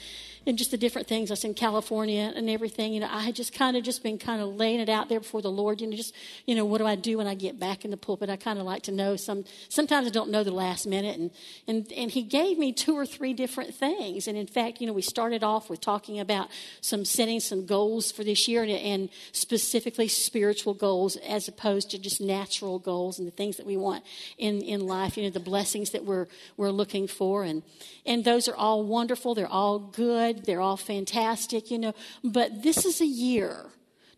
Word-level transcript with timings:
and 0.46 0.58
just 0.58 0.70
the 0.70 0.76
different 0.76 1.06
things. 1.06 1.30
I 1.30 1.34
was 1.34 1.44
in 1.44 1.54
California 1.54 2.32
and 2.34 2.50
everything. 2.50 2.92
You 2.92 3.00
know, 3.00 3.08
I 3.10 3.20
had 3.20 3.34
just 3.34 3.54
kind 3.54 3.76
of 3.76 3.84
just 3.84 4.02
been 4.02 4.18
kind 4.18 4.42
of 4.42 4.56
laying 4.56 4.80
it 4.80 4.88
out 4.88 5.08
there 5.08 5.20
before 5.20 5.42
the 5.42 5.50
Lord. 5.50 5.80
You 5.80 5.86
know, 5.86 5.96
just 5.96 6.14
you 6.46 6.54
know, 6.54 6.64
what 6.64 6.78
do 6.78 6.86
I 6.86 6.96
do 6.96 7.18
when 7.18 7.26
I 7.26 7.34
get 7.34 7.58
back 7.58 7.84
in 7.84 7.90
the 7.90 7.96
pulpit? 7.96 8.28
I 8.28 8.36
kind 8.36 8.58
of 8.58 8.64
like 8.64 8.82
to 8.84 8.92
know. 8.92 9.16
Some 9.16 9.44
sometimes 9.68 10.06
I 10.06 10.10
don't 10.10 10.30
know 10.30 10.42
the 10.42 10.50
last 10.50 10.86
minute, 10.86 11.18
and 11.18 11.30
and 11.68 11.92
and 11.92 12.10
He 12.10 12.22
gave 12.22 12.58
me 12.58 12.72
two 12.72 12.96
or 12.96 13.06
three 13.06 13.32
different 13.32 13.74
things. 13.74 14.26
And 14.26 14.36
in 14.36 14.46
fact, 14.46 14.80
you 14.80 14.86
know, 14.86 14.92
we 14.92 15.02
started 15.02 15.44
off 15.44 15.70
with 15.70 15.80
talking 15.80 16.18
about 16.18 16.48
some 16.80 17.04
setting 17.04 17.40
some 17.40 17.66
goals 17.66 18.10
for 18.10 18.24
this 18.24 18.48
year, 18.48 18.62
and, 18.62 18.72
and 18.72 19.08
specifically 19.32 20.08
spiritual 20.08 20.74
goals 20.74 21.16
as 21.16 21.48
opposed 21.48 21.90
to 21.90 21.98
just 21.98 22.20
natural 22.20 22.78
goals 22.78 23.18
and 23.18 23.28
the 23.28 23.32
things 23.32 23.56
that 23.58 23.66
we 23.66 23.76
want 23.76 24.04
in 24.38 24.60
in 24.62 24.86
life. 24.86 25.16
You 25.16 25.24
know, 25.24 25.30
the 25.30 25.40
blessings 25.40 25.90
that 25.90 26.04
we're 26.04 26.26
we're 26.56 26.70
looking 26.70 27.06
for, 27.06 27.44
and 27.44 27.62
and 28.04 28.24
those 28.24 28.48
are 28.48 28.56
all 28.56 28.82
wonderful. 28.82 29.34
They're 29.34 29.46
all 29.46 29.78
good 29.78 30.31
good. 30.32 30.44
They're 30.44 30.60
all 30.60 30.76
fantastic, 30.76 31.70
you 31.70 31.78
know. 31.78 31.94
But 32.24 32.62
this 32.62 32.84
is 32.84 33.00
a 33.00 33.06
year 33.06 33.66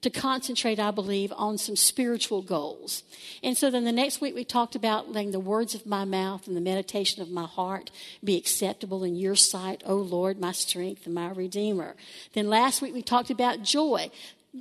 to 0.03 0.11
concentrate, 0.11 0.79
I 0.79 0.91
believe, 0.91 1.33
on 1.35 1.57
some 1.57 1.77
spiritual 1.77 2.43
goals. 2.43 3.03
And 3.43 3.57
so 3.57 3.71
then 3.71 3.85
the 3.85 3.93
next 3.93 4.21
week 4.21 4.35
we 4.35 4.45
talked 4.45 4.75
about 4.75 5.11
letting 5.11 5.33
the 5.33 5.41
words 5.41 5.75
of 5.75 5.87
my 5.87 6.05
mouth 6.05 6.47
and 6.47 6.55
the 6.55 6.61
meditation 6.61 7.23
of 7.23 7.31
my 7.31 7.47
heart 7.47 7.91
be 8.23 8.37
acceptable 8.37 9.03
in 9.03 9.17
your 9.17 9.35
sight, 9.35 9.83
O 9.87 9.97
Lord, 9.97 10.39
my 10.39 10.53
strength 10.53 11.07
and 11.07 11.15
my 11.15 11.31
redeemer. 11.31 11.97
Then 12.35 12.49
last 12.49 12.83
week 12.83 12.93
we 12.93 13.01
talked 13.01 13.31
about 13.31 13.63
joy. 13.63 14.11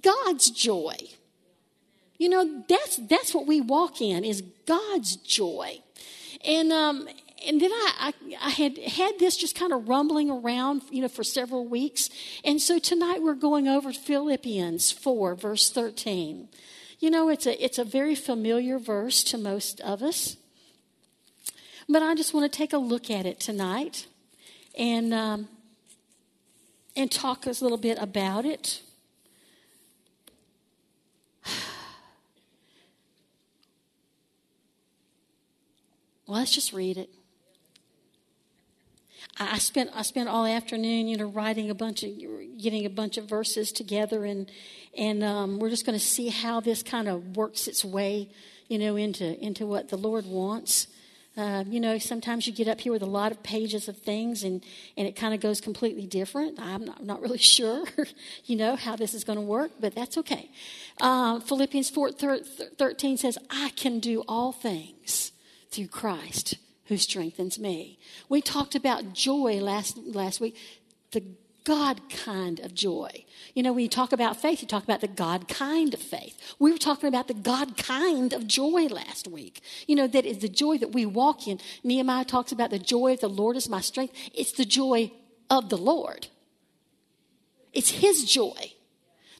God's 0.02 0.50
joy. 0.50 0.96
You 2.18 2.30
know, 2.30 2.64
that's 2.70 2.98
that's 3.10 3.34
what 3.34 3.46
we 3.46 3.60
walk 3.60 4.02
in 4.02 4.24
is 4.24 4.44
God's 4.66 5.18
joy. 5.18 5.82
And 6.46 6.72
um, 6.72 7.10
and 7.46 7.62
then 7.62 7.72
I, 7.72 7.92
I, 8.00 8.14
I, 8.48 8.50
had 8.50 8.78
had 8.78 9.20
this 9.20 9.36
just 9.36 9.56
kind 9.56 9.74
of 9.74 9.88
rumbling 9.88 10.30
around, 10.30 10.84
you 10.90 11.02
know, 11.02 11.08
for 11.08 11.24
several 11.24 11.68
weeks. 11.68 12.10
And 12.44 12.62
so 12.62 12.80
tonight 12.80 13.22
we're 13.22 13.34
going 13.34 13.68
over 13.68 13.92
Philippians 13.92 14.92
4, 14.92 15.36
verse 15.36 15.70
13. 15.70 16.48
You 17.00 17.10
know, 17.10 17.30
it's 17.30 17.46
a, 17.46 17.64
it's 17.64 17.78
a 17.78 17.84
very 17.84 18.16
familiar 18.16 18.80
verse 18.80 19.24
to 19.26 19.38
most 19.38 19.82
of 19.82 20.02
us. 20.02 20.38
But 21.90 22.02
I 22.02 22.16
just 22.16 22.34
want 22.34 22.50
to 22.52 22.58
take 22.58 22.72
a 22.72 22.78
look 22.78 23.10
at 23.10 23.26
it 23.26 23.40
tonight 23.40 24.08
and, 24.78 25.14
um, 25.14 25.50
and 26.96 27.12
talk 27.12 27.46
a 27.46 27.50
little 27.50 27.78
bit 27.78 27.98
about 28.00 28.46
it. 28.46 28.82
Well, 36.26 36.40
let's 36.40 36.56
just 36.56 36.72
read 36.72 36.98
it. 36.98 37.10
I 39.40 39.58
spent 39.58 39.90
I 39.96 40.04
spent 40.04 40.30
all 40.30 40.46
afternoon, 40.46 41.08
you 41.08 41.18
know, 41.18 41.26
writing 41.26 41.70
a 41.70 41.76
bunch 41.76 42.04
of 42.04 42.12
getting 42.62 42.86
a 42.86 42.90
bunch 42.90 43.18
of 43.18 43.26
verses 43.26 43.72
together, 43.72 44.26
and 44.26 44.50
and 44.96 45.24
um, 45.24 45.60
we're 45.60 45.72
just 45.72 45.86
going 45.86 45.98
to 45.98 46.06
see 46.06 46.30
how 46.30 46.60
this 46.60 46.84
kind 46.84 47.08
of 47.08 47.36
works 47.36 47.68
its 47.68 47.84
way, 47.84 48.30
you 48.68 48.78
know, 48.78 48.96
into 48.96 49.40
into 49.44 49.66
what 49.66 49.90
the 49.90 49.98
Lord 49.98 50.26
wants. 50.26 50.88
Uh, 51.36 51.64
you 51.68 51.80
know, 51.80 51.98
sometimes 51.98 52.46
you 52.46 52.54
get 52.54 52.68
up 52.68 52.80
here 52.80 52.92
with 52.92 53.02
a 53.02 53.08
lot 53.08 53.32
of 53.32 53.42
pages 53.42 53.88
of 53.88 53.98
things, 53.98 54.44
and 54.44 54.64
and 54.98 55.08
it 55.08 55.16
kind 55.16 55.34
of 55.34 55.40
goes 55.40 55.60
completely 55.60 56.06
different. 56.06 56.60
I'm 56.60 56.86
not, 56.86 57.04
not 57.04 57.22
really 57.22 57.38
sure, 57.40 57.86
you 58.46 58.56
know, 58.56 58.76
how 58.76 58.96
this 58.96 59.16
is 59.16 59.24
going 59.24 59.40
to 59.40 59.46
work, 59.46 59.72
but 59.80 59.96
that's 59.96 60.16
okay. 60.20 60.52
Uh, 61.02 61.40
Philippians 61.40 61.90
4, 61.90 62.12
13 62.12 63.18
says, 63.18 63.40
"I 63.50 63.70
can 63.70 64.00
do 64.00 64.24
all 64.28 64.52
things 64.52 65.32
through 65.72 65.88
Christ." 65.88 66.58
Who 66.86 66.98
strengthens 66.98 67.58
me. 67.60 67.98
We 68.30 68.42
talked 68.42 68.76
about 68.76 69.14
joy 69.14 69.60
last, 69.62 69.98
last 69.98 70.42
week, 70.42 70.56
the 71.12 71.24
God 71.64 72.02
kind 72.10 72.60
of 72.60 72.74
joy. 72.74 73.24
You 73.54 73.64
know, 73.64 73.72
when 73.72 73.84
you 73.84 73.90
talk 73.90 74.12
about 74.12 74.42
faith, 74.42 74.62
you 74.62 74.68
talk 74.68 74.84
about 74.84 75.02
the 75.02 75.08
God 75.08 75.48
kind 75.48 75.94
of 75.94 76.02
faith. 76.02 76.56
We 76.60 76.72
were 76.72 76.78
talking 76.78 77.08
about 77.08 77.28
the 77.28 77.34
God 77.34 77.78
kind 77.78 78.34
of 78.34 78.48
joy 78.48 78.88
last 78.88 79.28
week. 79.28 79.62
You 79.88 79.96
know, 79.96 80.08
that 80.08 80.26
is 80.26 80.40
the 80.40 80.50
joy 80.50 80.78
that 80.80 80.92
we 80.92 81.06
walk 81.06 81.48
in. 81.48 81.60
Nehemiah 81.84 82.26
talks 82.26 82.52
about 82.52 82.70
the 82.70 82.80
joy 82.80 83.14
of 83.14 83.22
the 83.22 83.30
Lord 83.30 83.56
is 83.56 83.70
my 83.70 83.82
strength. 83.82 84.14
It's 84.34 84.52
the 84.52 84.66
joy 84.66 85.12
of 85.50 85.70
the 85.70 85.78
Lord. 85.78 86.28
It's 87.72 87.92
His 87.92 88.26
joy 88.26 88.74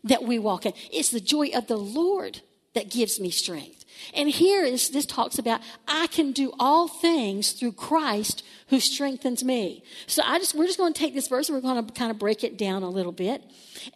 that 0.04 0.24
we 0.24 0.40
walk 0.40 0.66
in. 0.66 0.74
It's 0.92 1.12
the 1.12 1.20
joy 1.20 1.50
of 1.54 1.68
the 1.68 1.78
Lord 1.78 2.42
that 2.74 2.90
gives 2.90 3.20
me 3.20 3.30
strength. 3.30 3.84
And 4.14 4.30
here 4.30 4.64
is 4.64 4.90
this 4.90 5.06
talks 5.06 5.38
about 5.38 5.62
I 5.88 6.08
can 6.08 6.32
do 6.32 6.52
all 6.60 6.88
things 6.88 7.52
through 7.52 7.74
Christ 7.74 8.44
who 8.68 8.80
strengthens 8.80 9.44
me. 9.44 9.84
So 10.08 10.24
I 10.26 10.40
just 10.40 10.56
we're 10.56 10.66
just 10.66 10.78
going 10.78 10.94
to 10.94 11.00
take 11.00 11.14
this 11.14 11.28
verse 11.28 11.50
and 11.50 11.56
we're 11.56 11.62
going 11.62 11.86
to 11.86 11.94
kind 11.94 12.12
of 12.12 12.20
break 12.20 12.44
it 12.44 12.58
down 12.58 12.84
a 12.84 12.90
little 12.90 13.12
bit. 13.12 13.44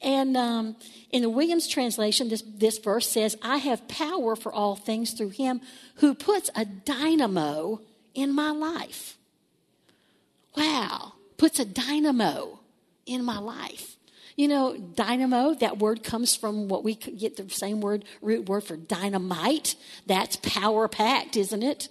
And 0.01 0.37
um, 0.37 0.75
in 1.11 1.21
the 1.21 1.29
Williams 1.29 1.67
translation, 1.67 2.29
this 2.29 2.43
this 2.47 2.77
verse 2.77 3.07
says, 3.07 3.35
"I 3.41 3.57
have 3.57 3.87
power 3.87 4.35
for 4.35 4.53
all 4.53 4.75
things 4.75 5.11
through 5.11 5.29
Him 5.29 5.61
who 5.95 6.13
puts 6.13 6.49
a 6.55 6.65
dynamo 6.65 7.81
in 8.13 8.33
my 8.33 8.51
life." 8.51 9.17
Wow, 10.55 11.13
puts 11.37 11.59
a 11.59 11.65
dynamo 11.65 12.59
in 13.05 13.23
my 13.23 13.37
life. 13.37 13.96
You 14.37 14.47
know, 14.47 14.77
dynamo, 14.77 15.55
that 15.55 15.79
word 15.79 16.03
comes 16.03 16.35
from 16.35 16.67
what 16.67 16.83
we 16.83 16.93
get 16.93 17.35
the 17.37 17.49
same 17.49 17.81
word, 17.81 18.05
root 18.21 18.47
word 18.47 18.63
for 18.63 18.77
dynamite. 18.77 19.75
That's 20.05 20.37
power 20.37 20.87
packed, 20.87 21.35
isn't 21.35 21.63
it? 21.63 21.89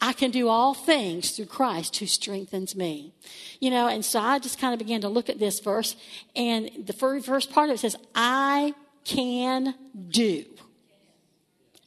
I 0.00 0.12
can 0.12 0.32
do 0.32 0.48
all 0.48 0.74
things 0.74 1.30
through 1.30 1.46
Christ 1.46 1.96
who 1.98 2.06
strengthens 2.06 2.74
me. 2.74 3.14
You 3.60 3.70
know, 3.70 3.86
and 3.86 4.04
so 4.04 4.18
I 4.18 4.40
just 4.40 4.58
kind 4.58 4.72
of 4.72 4.78
began 4.78 5.02
to 5.02 5.08
look 5.08 5.28
at 5.28 5.38
this 5.38 5.60
verse, 5.60 5.94
and 6.34 6.70
the 6.86 6.92
first 6.92 7.52
part 7.52 7.70
of 7.70 7.74
it 7.74 7.78
says, 7.78 7.96
I 8.14 8.74
can 9.04 9.74
do. 10.08 10.44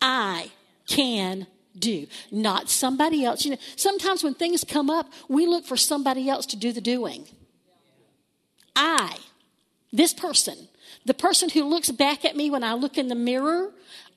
I 0.02 0.52
can 0.88 1.48
do, 1.78 2.08
not 2.32 2.70
somebody 2.70 3.26
else. 3.26 3.44
You 3.44 3.52
know, 3.52 3.58
sometimes 3.76 4.24
when 4.24 4.34
things 4.34 4.64
come 4.64 4.90
up, 4.90 5.12
we 5.28 5.46
look 5.46 5.66
for 5.66 5.76
somebody 5.76 6.30
else 6.30 6.46
to 6.48 6.56
do 6.56 6.72
the 6.72 6.82
doing. 6.82 7.28
I 8.76 9.18
this 9.94 10.14
person, 10.14 10.68
the 11.06 11.14
person 11.14 11.50
who 11.50 11.64
looks 11.64 11.92
back 11.92 12.26
at 12.26 12.36
me 12.36 12.50
when 12.50 12.64
I 12.64 12.74
look 12.74 12.98
in 12.98 13.08
the 13.08 13.16
mirror, 13.16 13.72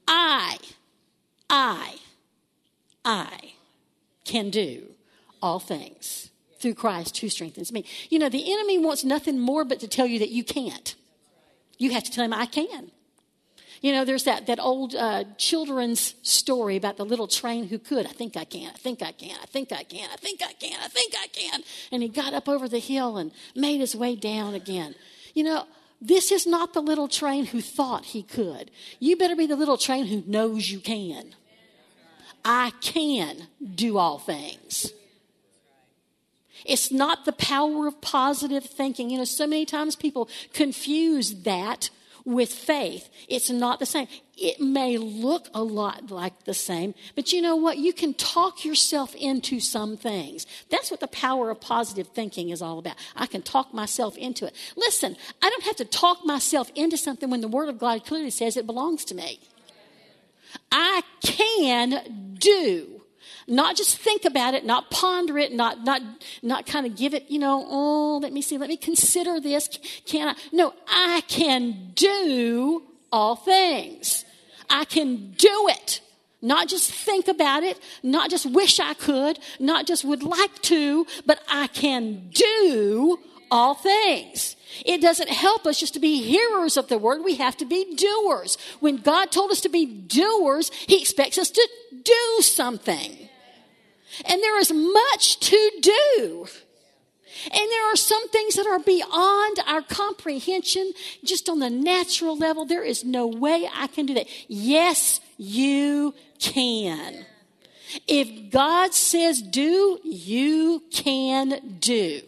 I, 0.08 0.58
I, 1.48 1.96
I 3.04 3.52
can 4.24 4.50
do 4.50 4.86
all 5.42 5.60
things 5.60 6.30
through 6.58 6.74
Christ 6.74 7.18
who 7.18 7.28
strengthens 7.28 7.72
me. 7.72 7.84
You 8.08 8.18
know, 8.18 8.30
the 8.30 8.52
enemy 8.52 8.78
wants 8.78 9.04
nothing 9.04 9.38
more 9.38 9.64
but 9.64 9.78
to 9.80 9.88
tell 9.88 10.06
you 10.06 10.18
that 10.18 10.30
you 10.30 10.42
can't. 10.42 10.94
You 11.78 11.90
have 11.92 12.04
to 12.04 12.10
tell 12.10 12.24
him, 12.24 12.32
I 12.32 12.46
can. 12.46 12.90
You 13.82 13.92
know, 13.92 14.04
there's 14.06 14.24
that, 14.24 14.46
that 14.46 14.58
old 14.58 14.94
uh, 14.94 15.24
children's 15.36 16.14
story 16.22 16.76
about 16.76 16.96
the 16.96 17.04
little 17.04 17.28
train 17.28 17.68
who 17.68 17.78
could. 17.78 18.06
I 18.06 18.10
think 18.10 18.36
I 18.36 18.44
can. 18.44 18.70
I 18.70 18.78
think 18.78 19.02
I 19.02 19.12
can. 19.12 19.36
I 19.42 19.46
think 19.46 19.70
I 19.70 19.82
can. 19.82 20.08
I 20.10 20.16
think 20.16 20.40
I 20.42 20.52
can. 20.54 20.78
I 20.82 20.88
think 20.88 21.14
I 21.14 21.26
can. 21.28 21.60
And 21.92 22.02
he 22.02 22.08
got 22.08 22.32
up 22.32 22.48
over 22.48 22.68
the 22.68 22.78
hill 22.78 23.18
and 23.18 23.30
made 23.54 23.80
his 23.80 23.94
way 23.94 24.16
down 24.16 24.54
again. 24.54 24.94
You 25.36 25.44
know, 25.44 25.66
this 26.00 26.32
is 26.32 26.46
not 26.46 26.72
the 26.72 26.80
little 26.80 27.08
train 27.08 27.44
who 27.44 27.60
thought 27.60 28.06
he 28.06 28.22
could. 28.22 28.70
You 28.98 29.18
better 29.18 29.36
be 29.36 29.46
the 29.46 29.54
little 29.54 29.76
train 29.76 30.06
who 30.06 30.24
knows 30.26 30.70
you 30.70 30.80
can. 30.80 31.34
I 32.42 32.72
can 32.80 33.48
do 33.74 33.98
all 33.98 34.18
things. 34.18 34.94
It's 36.64 36.90
not 36.90 37.26
the 37.26 37.32
power 37.32 37.86
of 37.86 38.00
positive 38.00 38.64
thinking. 38.64 39.10
You 39.10 39.18
know, 39.18 39.24
so 39.24 39.46
many 39.46 39.66
times 39.66 39.94
people 39.94 40.30
confuse 40.54 41.42
that 41.42 41.90
with 42.26 42.52
faith. 42.52 43.08
It's 43.28 43.48
not 43.48 43.78
the 43.78 43.86
same. 43.86 44.08
It 44.36 44.60
may 44.60 44.98
look 44.98 45.48
a 45.54 45.62
lot 45.62 46.10
like 46.10 46.44
the 46.44 46.52
same, 46.52 46.92
but 47.14 47.32
you 47.32 47.40
know 47.40 47.56
what? 47.56 47.78
You 47.78 47.94
can 47.94 48.12
talk 48.12 48.64
yourself 48.64 49.14
into 49.14 49.60
some 49.60 49.96
things. 49.96 50.46
That's 50.68 50.90
what 50.90 51.00
the 51.00 51.06
power 51.06 51.50
of 51.50 51.60
positive 51.60 52.08
thinking 52.08 52.50
is 52.50 52.60
all 52.60 52.78
about. 52.78 52.96
I 53.14 53.26
can 53.26 53.40
talk 53.40 53.72
myself 53.72 54.18
into 54.18 54.44
it. 54.44 54.54
Listen, 54.76 55.16
I 55.40 55.48
don't 55.48 55.62
have 55.62 55.76
to 55.76 55.84
talk 55.86 56.26
myself 56.26 56.70
into 56.74 56.98
something 56.98 57.30
when 57.30 57.40
the 57.40 57.48
Word 57.48 57.70
of 57.70 57.78
God 57.78 58.04
clearly 58.04 58.30
says 58.30 58.56
it 58.56 58.66
belongs 58.66 59.04
to 59.06 59.14
me. 59.14 59.40
I 60.70 61.02
can 61.22 62.34
do 62.38 62.95
not 63.46 63.76
just 63.76 63.98
think 63.98 64.24
about 64.24 64.54
it, 64.54 64.64
not 64.64 64.90
ponder 64.90 65.38
it, 65.38 65.52
not, 65.52 65.84
not, 65.84 66.02
not 66.42 66.66
kind 66.66 66.86
of 66.86 66.96
give 66.96 67.14
it, 67.14 67.30
you 67.30 67.38
know, 67.38 67.64
oh, 67.68 68.18
let 68.18 68.32
me 68.32 68.42
see, 68.42 68.58
let 68.58 68.68
me 68.68 68.76
consider 68.76 69.40
this. 69.40 69.68
Can 70.04 70.28
I? 70.28 70.34
No, 70.52 70.74
I 70.88 71.22
can 71.28 71.92
do 71.94 72.82
all 73.12 73.36
things. 73.36 74.24
I 74.68 74.84
can 74.84 75.32
do 75.32 75.68
it. 75.68 76.00
Not 76.42 76.68
just 76.68 76.90
think 76.92 77.28
about 77.28 77.62
it, 77.62 77.78
not 78.02 78.30
just 78.30 78.46
wish 78.46 78.78
I 78.78 78.94
could, 78.94 79.38
not 79.58 79.86
just 79.86 80.04
would 80.04 80.22
like 80.22 80.60
to, 80.62 81.06
but 81.24 81.40
I 81.48 81.66
can 81.68 82.28
do 82.30 83.18
all 83.50 83.74
things. 83.74 84.56
It 84.84 85.00
doesn't 85.00 85.30
help 85.30 85.66
us 85.66 85.80
just 85.80 85.94
to 85.94 86.00
be 86.00 86.20
hearers 86.22 86.76
of 86.76 86.88
the 86.88 86.98
word. 86.98 87.24
We 87.24 87.36
have 87.36 87.56
to 87.58 87.64
be 87.64 87.94
doers. 87.94 88.58
When 88.80 88.98
God 88.98 89.30
told 89.30 89.50
us 89.50 89.60
to 89.62 89.68
be 89.68 89.86
doers, 89.86 90.70
He 90.86 91.00
expects 91.00 91.38
us 91.38 91.50
to 91.50 91.68
do 92.02 92.42
something. 92.42 93.28
And 94.24 94.42
there 94.42 94.58
is 94.58 94.72
much 94.72 95.40
to 95.40 95.70
do. 95.80 96.46
And 97.44 97.70
there 97.70 97.92
are 97.92 97.96
some 97.96 98.28
things 98.28 98.54
that 98.54 98.66
are 98.66 98.78
beyond 98.78 99.58
our 99.66 99.82
comprehension, 99.82 100.92
just 101.22 101.48
on 101.48 101.58
the 101.58 101.70
natural 101.70 102.36
level. 102.36 102.64
There 102.64 102.84
is 102.84 103.04
no 103.04 103.26
way 103.26 103.68
I 103.72 103.86
can 103.88 104.06
do 104.06 104.14
that. 104.14 104.26
Yes, 104.48 105.20
you 105.36 106.14
can. 106.38 107.26
If 108.08 108.50
God 108.50 108.94
says 108.94 109.42
do, 109.42 109.98
you 110.02 110.82
can 110.90 111.76
do. 111.78 112.22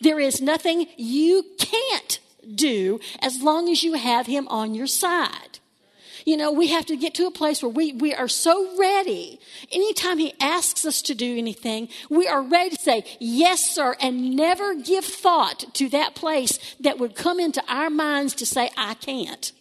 There 0.00 0.20
is 0.20 0.40
nothing 0.40 0.86
you 0.96 1.44
can't 1.58 2.20
do 2.54 3.00
as 3.20 3.42
long 3.42 3.68
as 3.68 3.82
you 3.82 3.94
have 3.94 4.26
Him 4.26 4.46
on 4.48 4.74
your 4.74 4.86
side. 4.86 5.58
You 6.28 6.36
know, 6.36 6.52
we 6.52 6.66
have 6.66 6.84
to 6.84 6.96
get 6.98 7.14
to 7.14 7.26
a 7.26 7.30
place 7.30 7.62
where 7.62 7.70
we, 7.70 7.94
we 7.94 8.14
are 8.14 8.28
so 8.28 8.78
ready. 8.78 9.40
Anytime 9.72 10.18
He 10.18 10.34
asks 10.38 10.84
us 10.84 11.00
to 11.00 11.14
do 11.14 11.38
anything, 11.38 11.88
we 12.10 12.28
are 12.28 12.42
ready 12.42 12.76
to 12.76 12.82
say, 12.82 13.06
Yes, 13.18 13.64
sir, 13.64 13.96
and 13.98 14.36
never 14.36 14.74
give 14.74 15.06
thought 15.06 15.64
to 15.72 15.88
that 15.88 16.14
place 16.14 16.58
that 16.80 16.98
would 16.98 17.16
come 17.16 17.40
into 17.40 17.64
our 17.66 17.88
minds 17.88 18.34
to 18.34 18.44
say, 18.44 18.68
I 18.76 18.92
can't. 18.92 19.52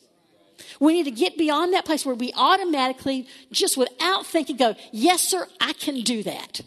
We 0.82 0.92
need 0.92 1.06
to 1.06 1.12
get 1.12 1.38
beyond 1.38 1.72
that 1.72 1.86
place 1.86 2.06
where 2.06 2.16
we 2.16 2.34
automatically, 2.36 3.30
just 3.50 3.78
without 3.78 4.26
thinking, 4.26 4.58
go, 4.58 4.76
Yes, 4.92 5.22
sir, 5.22 5.48
I 5.62 5.72
can 5.72 6.02
do 6.02 6.22
that. 6.24 6.60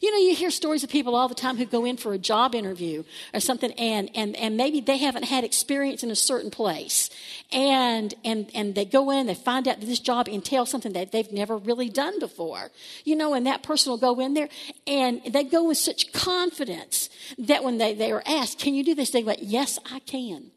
You 0.00 0.10
know, 0.10 0.18
you 0.18 0.34
hear 0.34 0.50
stories 0.50 0.82
of 0.82 0.90
people 0.90 1.14
all 1.14 1.28
the 1.28 1.34
time 1.34 1.56
who 1.56 1.64
go 1.64 1.84
in 1.84 1.96
for 1.96 2.12
a 2.12 2.18
job 2.18 2.56
interview 2.56 3.04
or 3.32 3.38
something, 3.38 3.70
and, 3.72 4.10
and, 4.16 4.34
and 4.36 4.56
maybe 4.56 4.80
they 4.80 4.98
haven't 4.98 5.24
had 5.24 5.44
experience 5.44 6.02
in 6.02 6.10
a 6.10 6.16
certain 6.16 6.50
place. 6.50 7.08
And, 7.52 8.12
and, 8.24 8.50
and 8.52 8.74
they 8.74 8.84
go 8.84 9.10
in, 9.10 9.26
they 9.26 9.34
find 9.34 9.68
out 9.68 9.78
that 9.78 9.86
this 9.86 10.00
job 10.00 10.28
entails 10.28 10.70
something 10.70 10.92
that 10.94 11.12
they've 11.12 11.30
never 11.30 11.56
really 11.56 11.88
done 11.88 12.18
before. 12.18 12.70
You 13.04 13.14
know, 13.14 13.32
and 13.32 13.46
that 13.46 13.62
person 13.62 13.90
will 13.90 13.98
go 13.98 14.18
in 14.18 14.34
there, 14.34 14.48
and 14.88 15.22
they 15.24 15.44
go 15.44 15.68
with 15.68 15.78
such 15.78 16.12
confidence 16.12 17.08
that 17.38 17.62
when 17.62 17.78
they, 17.78 17.94
they 17.94 18.10
are 18.10 18.24
asked, 18.26 18.58
Can 18.58 18.74
you 18.74 18.82
do 18.82 18.94
this? 18.94 19.10
They 19.10 19.22
go, 19.22 19.34
Yes, 19.38 19.78
I 19.90 20.00
can. 20.00 20.50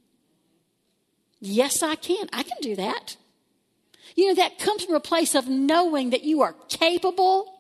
Yes, 1.39 1.83
I 1.83 1.95
can. 1.95 2.27
I 2.33 2.43
can 2.43 2.57
do 2.61 2.75
that. 2.75 3.15
You 4.15 4.27
know, 4.29 4.35
that 4.35 4.57
comes 4.57 4.83
from 4.83 4.95
a 4.95 4.99
place 4.99 5.35
of 5.35 5.47
knowing 5.47 6.09
that 6.09 6.23
you 6.23 6.41
are 6.41 6.55
capable 6.67 7.59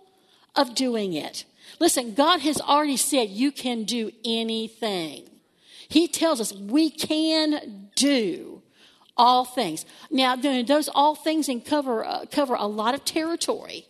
of 0.55 0.75
doing 0.75 1.13
it. 1.13 1.45
Listen, 1.79 2.13
God 2.13 2.41
has 2.41 2.59
already 2.59 2.97
said 2.97 3.29
you 3.29 3.51
can 3.51 3.83
do 3.83 4.11
anything. 4.25 5.29
He 5.87 6.07
tells 6.07 6.41
us 6.41 6.53
we 6.53 6.89
can 6.89 7.89
do 7.95 8.61
all 9.17 9.45
things. 9.45 9.85
Now, 10.11 10.35
those 10.35 10.89
all 10.93 11.15
things 11.15 11.49
and 11.49 11.63
cover 11.63 12.05
uh, 12.05 12.25
cover 12.31 12.55
a 12.55 12.67
lot 12.67 12.93
of 12.93 13.05
territory. 13.05 13.87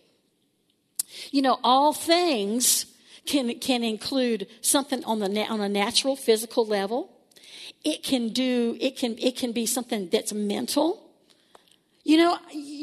You 1.30 1.42
know, 1.42 1.58
all 1.62 1.92
things 1.92 2.86
can 3.26 3.58
can 3.58 3.84
include 3.84 4.46
something 4.60 5.04
on 5.04 5.18
the 5.20 5.46
on 5.46 5.60
a 5.60 5.68
natural 5.68 6.16
physical 6.16 6.66
level. 6.66 7.10
It 7.84 8.02
can 8.02 8.30
do 8.30 8.76
it 8.80 8.96
can 8.96 9.18
it 9.18 9.36
can 9.36 9.52
be 9.52 9.66
something 9.66 10.08
that's 10.10 10.32
mental. 10.32 11.09
You 12.02 12.16
know, 12.16 12.38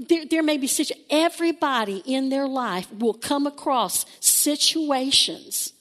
there, 0.08 0.26
there 0.26 0.44
may 0.44 0.58
be 0.58 0.68
such 0.68 0.92
everybody 1.10 2.04
in 2.06 2.30
their 2.30 2.48
life 2.48 2.92
will 2.94 3.16
come 3.16 3.48
across 3.48 4.06
situations 4.20 5.74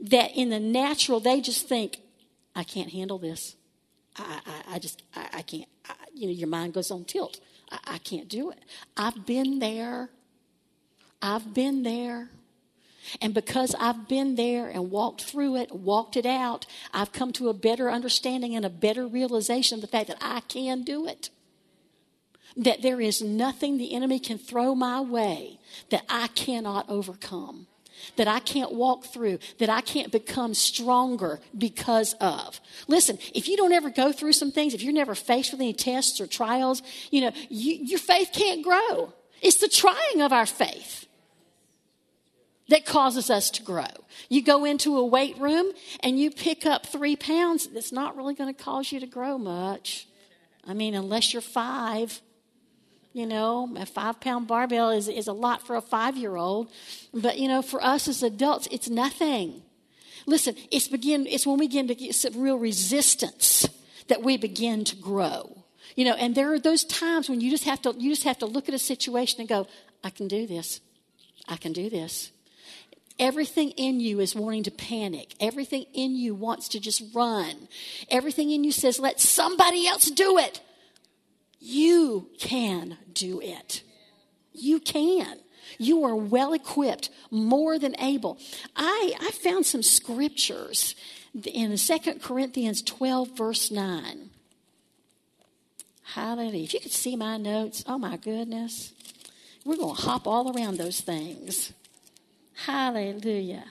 that 0.00 0.36
in 0.36 0.50
the 0.50 0.60
natural 0.60 1.18
they 1.18 1.40
just 1.40 1.66
think, 1.66 1.98
I 2.54 2.64
can't 2.64 2.90
handle 2.90 3.18
this. 3.18 3.56
I, 4.16 4.40
I, 4.46 4.74
I 4.74 4.78
just, 4.78 5.02
I, 5.16 5.28
I 5.34 5.42
can't. 5.42 5.68
I, 5.88 5.94
you 6.14 6.26
know, 6.26 6.32
your 6.32 6.48
mind 6.48 6.74
goes 6.74 6.90
on 6.90 7.04
tilt. 7.04 7.40
I, 7.70 7.78
I 7.86 7.98
can't 7.98 8.28
do 8.28 8.50
it. 8.50 8.58
I've 8.96 9.24
been 9.24 9.60
there. 9.60 10.10
I've 11.22 11.54
been 11.54 11.82
there. 11.82 12.30
And 13.22 13.32
because 13.32 13.74
I've 13.78 14.08
been 14.08 14.34
there 14.34 14.68
and 14.68 14.90
walked 14.90 15.24
through 15.24 15.56
it, 15.56 15.74
walked 15.74 16.16
it 16.16 16.26
out, 16.26 16.66
I've 16.92 17.12
come 17.12 17.32
to 17.34 17.48
a 17.48 17.54
better 17.54 17.90
understanding 17.90 18.54
and 18.54 18.66
a 18.66 18.70
better 18.70 19.06
realization 19.06 19.76
of 19.76 19.80
the 19.80 19.86
fact 19.86 20.08
that 20.08 20.18
I 20.20 20.40
can 20.40 20.82
do 20.82 21.06
it 21.06 21.30
that 22.56 22.82
there 22.82 23.00
is 23.00 23.22
nothing 23.22 23.78
the 23.78 23.94
enemy 23.94 24.18
can 24.18 24.38
throw 24.38 24.74
my 24.74 25.00
way 25.00 25.58
that 25.90 26.04
I 26.08 26.28
cannot 26.28 26.88
overcome, 26.88 27.66
that 28.16 28.28
I 28.28 28.40
can't 28.40 28.72
walk 28.72 29.04
through, 29.06 29.38
that 29.58 29.68
I 29.68 29.80
can't 29.80 30.10
become 30.10 30.54
stronger 30.54 31.40
because 31.56 32.14
of. 32.20 32.60
Listen, 32.86 33.18
if 33.34 33.48
you 33.48 33.56
don't 33.56 33.72
ever 33.72 33.90
go 33.90 34.12
through 34.12 34.32
some 34.32 34.52
things, 34.52 34.74
if 34.74 34.82
you're 34.82 34.92
never 34.92 35.14
faced 35.14 35.52
with 35.52 35.60
any 35.60 35.72
tests 35.72 36.20
or 36.20 36.26
trials, 36.26 36.82
you 37.10 37.20
know, 37.20 37.32
you, 37.48 37.74
your 37.74 37.98
faith 37.98 38.30
can't 38.32 38.64
grow. 38.64 39.12
It's 39.40 39.58
the 39.58 39.68
trying 39.68 40.20
of 40.20 40.32
our 40.32 40.46
faith 40.46 41.06
that 42.68 42.84
causes 42.84 43.30
us 43.30 43.50
to 43.50 43.62
grow. 43.62 43.86
You 44.28 44.42
go 44.42 44.64
into 44.64 44.96
a 44.96 45.06
weight 45.06 45.38
room 45.38 45.72
and 46.00 46.18
you 46.18 46.30
pick 46.30 46.66
up 46.66 46.86
three 46.86 47.16
pounds, 47.16 47.66
that's 47.68 47.92
not 47.92 48.16
really 48.16 48.34
going 48.34 48.54
to 48.54 48.62
cause 48.62 48.92
you 48.92 49.00
to 49.00 49.06
grow 49.06 49.38
much. 49.38 50.06
I 50.66 50.74
mean, 50.74 50.94
unless 50.94 51.32
you're 51.32 51.42
five. 51.42 52.20
You 53.18 53.26
know, 53.26 53.74
a 53.76 53.84
five 53.84 54.20
pound 54.20 54.46
barbell 54.46 54.90
is, 54.90 55.08
is 55.08 55.26
a 55.26 55.32
lot 55.32 55.66
for 55.66 55.74
a 55.74 55.80
five 55.80 56.16
year 56.16 56.36
old. 56.36 56.70
But, 57.12 57.36
you 57.40 57.48
know, 57.48 57.62
for 57.62 57.82
us 57.82 58.06
as 58.06 58.22
adults, 58.22 58.68
it's 58.70 58.88
nothing. 58.88 59.62
Listen, 60.24 60.54
it's, 60.70 60.86
begin, 60.86 61.26
it's 61.26 61.44
when 61.44 61.58
we 61.58 61.66
begin 61.66 61.88
to 61.88 61.96
get 61.96 62.14
some 62.14 62.40
real 62.40 62.56
resistance 62.56 63.68
that 64.06 64.22
we 64.22 64.36
begin 64.36 64.84
to 64.84 64.94
grow. 64.94 65.64
You 65.96 66.04
know, 66.04 66.14
and 66.14 66.36
there 66.36 66.52
are 66.52 66.60
those 66.60 66.84
times 66.84 67.28
when 67.28 67.40
you 67.40 67.50
just 67.50 67.64
have 67.64 67.82
to 67.82 67.94
you 67.98 68.10
just 68.10 68.22
have 68.22 68.38
to 68.38 68.46
look 68.46 68.68
at 68.68 68.74
a 68.76 68.78
situation 68.78 69.40
and 69.40 69.48
go, 69.48 69.66
I 70.04 70.10
can 70.10 70.28
do 70.28 70.46
this. 70.46 70.80
I 71.48 71.56
can 71.56 71.72
do 71.72 71.90
this. 71.90 72.30
Everything 73.18 73.70
in 73.70 73.98
you 73.98 74.20
is 74.20 74.36
wanting 74.36 74.62
to 74.62 74.70
panic. 74.70 75.34
Everything 75.40 75.86
in 75.92 76.14
you 76.14 76.36
wants 76.36 76.68
to 76.68 76.78
just 76.78 77.02
run. 77.12 77.66
Everything 78.12 78.52
in 78.52 78.62
you 78.62 78.70
says, 78.70 79.00
let 79.00 79.18
somebody 79.18 79.88
else 79.88 80.08
do 80.08 80.38
it. 80.38 80.60
You 81.60 82.30
can 82.38 82.98
do 83.12 83.40
it. 83.40 83.82
You 84.52 84.80
can. 84.80 85.38
You 85.78 86.04
are 86.04 86.16
well 86.16 86.52
equipped, 86.52 87.10
more 87.30 87.78
than 87.78 87.98
able. 88.00 88.38
I, 88.74 89.12
I 89.20 89.30
found 89.32 89.66
some 89.66 89.82
scriptures 89.82 90.94
in 91.44 91.76
2 91.76 91.98
Corinthians 92.22 92.82
12, 92.82 93.36
verse 93.36 93.70
9. 93.70 94.30
Hallelujah. 96.14 96.64
If 96.64 96.74
you 96.74 96.80
could 96.80 96.92
see 96.92 97.16
my 97.16 97.36
notes, 97.36 97.84
oh 97.86 97.98
my 97.98 98.16
goodness. 98.16 98.92
We're 99.64 99.76
going 99.76 99.94
to 99.94 100.02
hop 100.02 100.26
all 100.26 100.56
around 100.56 100.78
those 100.78 101.00
things. 101.00 101.72
Hallelujah. 102.64 103.64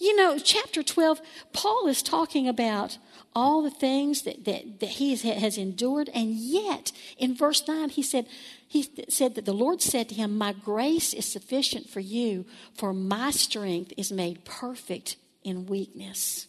You 0.00 0.16
know, 0.16 0.38
chapter 0.38 0.82
12, 0.82 1.20
Paul 1.52 1.86
is 1.88 2.02
talking 2.02 2.48
about 2.48 2.96
all 3.34 3.62
the 3.62 3.70
things 3.70 4.22
that, 4.22 4.44
that, 4.44 4.80
that 4.80 4.88
he 4.88 5.16
has 5.16 5.58
endured. 5.58 6.10
And 6.14 6.32
yet, 6.32 6.92
in 7.18 7.34
verse 7.34 7.66
9, 7.66 7.90
he 7.90 8.02
said, 8.02 8.26
he 8.66 8.88
said 9.08 9.34
that 9.34 9.44
the 9.44 9.52
Lord 9.52 9.82
said 9.82 10.08
to 10.08 10.14
him, 10.14 10.36
My 10.36 10.52
grace 10.52 11.12
is 11.12 11.30
sufficient 11.30 11.88
for 11.88 12.00
you, 12.00 12.46
for 12.74 12.92
my 12.92 13.30
strength 13.30 13.92
is 13.96 14.12
made 14.12 14.44
perfect 14.44 15.16
in 15.44 15.66
weakness. 15.66 16.46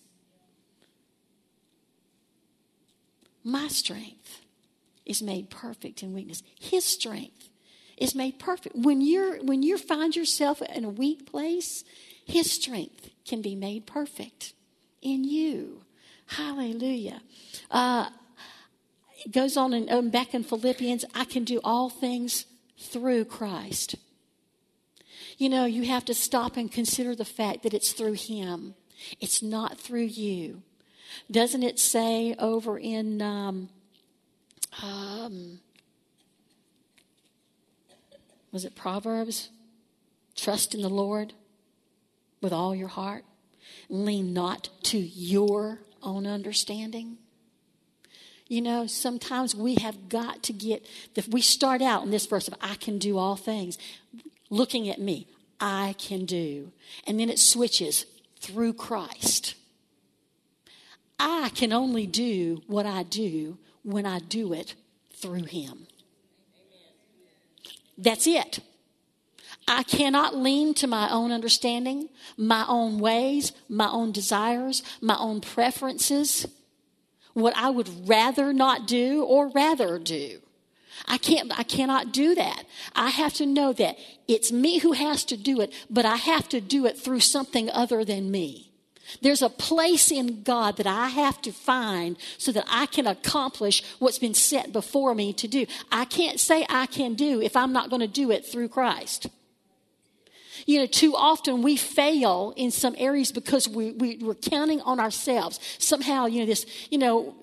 My 3.44 3.68
strength 3.68 4.42
is 5.06 5.22
made 5.22 5.50
perfect 5.50 6.02
in 6.02 6.14
weakness. 6.14 6.44
His 6.60 6.86
strength 6.86 7.50
is 7.98 8.16
made 8.16 8.40
perfect. 8.40 8.76
When 8.76 9.02
you're 9.02 9.44
when 9.44 9.64
you 9.64 9.78
find 9.78 10.16
yourself 10.16 10.62
in 10.62 10.86
a 10.86 10.90
weak 10.90 11.30
place, 11.30 11.84
his 12.26 12.50
strength 12.52 13.10
can 13.26 13.42
be 13.42 13.56
made 13.56 13.86
perfect 13.86 14.54
in 15.02 15.24
you. 15.24 15.83
Hallelujah. 16.28 17.22
Uh, 17.70 18.10
it 19.26 19.32
goes 19.32 19.56
on 19.58 19.74
and 19.74 19.90
um, 19.90 20.10
back 20.10 20.34
in 20.34 20.44
Philippians, 20.44 21.06
I 21.14 21.26
can 21.26 21.44
do 21.44 21.60
all 21.64 21.90
things 21.90 22.46
through 22.78 23.26
Christ. 23.26 23.96
You 25.38 25.50
know, 25.50 25.66
you 25.66 25.84
have 25.84 26.06
to 26.06 26.14
stop 26.14 26.58
and 26.58 26.72
consider 26.72 27.16
the 27.16 27.26
fact 27.26 27.64
that 27.64 27.74
it's 27.74 27.92
through 27.92 28.14
Him, 28.14 28.76
it's 29.20 29.42
not 29.42 29.80
through 29.80 30.04
you. 30.04 30.62
Doesn't 31.30 31.64
it 31.64 31.80
say 31.80 32.36
over 32.40 32.78
in 32.78 33.22
um, 33.22 33.70
um, 34.82 35.60
was 38.52 38.66
it 38.66 38.76
Proverbs? 38.76 39.50
Trust 40.36 40.74
in 40.74 40.82
the 40.82 40.90
Lord 40.90 41.34
with 42.42 42.52
all 42.54 42.76
your 42.76 42.88
heart. 42.88 43.24
Lean 43.90 44.34
not 44.34 44.70
to 44.84 44.98
your 44.98 45.80
own 46.04 46.28
understanding. 46.28 47.18
You 48.48 48.62
know, 48.62 48.86
sometimes 48.86 49.56
we 49.56 49.76
have 49.76 50.10
got 50.10 50.44
to 50.44 50.54
get, 50.54 50.86
if 51.16 51.28
we 51.28 51.42
start 51.42 51.82
out 51.82 52.04
in 52.04 52.12
this 52.12 52.26
verse 52.26 52.48
of 52.48 52.56
I 52.62 52.76
can 52.76 53.00
do 53.00 53.18
all 53.18 53.36
things, 53.36 53.78
looking 54.50 54.90
at 54.90 55.00
me, 55.00 55.28
I 55.60 55.96
can 55.98 56.26
do. 56.26 56.72
And 57.08 57.20
then 57.20 57.30
it 57.30 57.40
switches 57.40 58.06
through 58.40 58.74
Christ. 58.74 59.56
I 61.20 61.50
can 61.56 61.72
only 61.72 62.06
do 62.06 62.62
what 62.68 62.86
I 62.86 63.04
do 63.04 63.58
when 63.84 64.06
I 64.06 64.20
do 64.20 64.54
it 64.54 64.76
through 65.16 65.46
Him. 65.46 65.88
That's 67.98 68.28
it. 68.28 68.60
I 69.68 69.84
cannot 69.84 70.36
lean 70.36 70.74
to 70.76 70.88
my 70.88 71.10
own 71.10 71.32
understanding, 71.32 72.10
my 72.38 72.66
own 72.68 73.00
ways, 73.00 73.54
my 73.70 73.90
own 73.90 74.12
desires, 74.12 74.84
my 75.02 75.18
own 75.18 75.42
preferences, 75.42 76.46
what 77.34 77.56
I 77.56 77.70
would 77.70 78.08
rather 78.08 78.54
not 78.54 78.88
do 78.88 79.24
or 79.24 79.50
rather 79.50 79.98
do. 80.00 80.40
I 81.08 81.18
can't, 81.18 81.58
I 81.58 81.64
cannot 81.64 82.12
do 82.12 82.36
that. 82.36 82.64
I 82.96 83.10
have 83.10 83.34
to 83.36 83.46
know 83.46 83.74
that 83.74 83.98
it's 84.28 84.52
me 84.52 84.80
who 84.80 84.92
has 84.94 85.24
to 85.26 85.38
do 85.38 85.60
it, 85.62 85.74
but 85.90 86.06
I 86.06 86.18
have 86.18 86.48
to 86.50 86.62
do 86.62 86.86
it 86.86 86.98
through 86.98 87.22
something 87.22 87.70
other 87.70 88.06
than 88.06 88.32
me. 88.32 88.72
There's 89.22 89.42
a 89.42 89.50
place 89.50 90.12
in 90.12 90.44
God 90.44 90.78
that 90.78 90.88
I 90.88 91.10
have 91.10 91.42
to 91.44 91.52
find 91.52 92.18
so 92.38 92.52
that 92.52 92.66
I 92.70 92.86
can 92.86 93.06
accomplish 93.06 93.84
what's 94.00 94.20
been 94.20 94.34
set 94.34 94.72
before 94.72 95.14
me 95.14 95.34
to 95.34 95.48
do. 95.48 95.66
I 95.92 96.06
can't 96.06 96.40
say 96.40 96.66
I 96.70 96.86
can 96.86 97.14
do 97.14 97.42
if 97.42 97.56
I'm 97.56 97.74
not 97.74 97.90
going 97.90 98.00
to 98.00 98.08
do 98.08 98.32
it 98.32 98.46
through 98.46 98.70
Christ. 98.70 99.28
You 100.66 100.80
know, 100.80 100.86
too 100.86 101.16
often 101.16 101.62
we 101.62 101.76
fail 101.78 102.54
in 102.56 102.72
some 102.72 102.96
areas 102.98 103.32
because 103.32 103.68
we, 103.68 103.92
we, 103.92 104.18
we're 104.18 104.34
counting 104.36 104.82
on 104.82 105.00
ourselves. 105.00 105.60
Somehow, 105.78 106.26
you 106.26 106.40
know, 106.42 106.46
this, 106.46 106.66
you 106.90 106.98
know, 106.98 107.36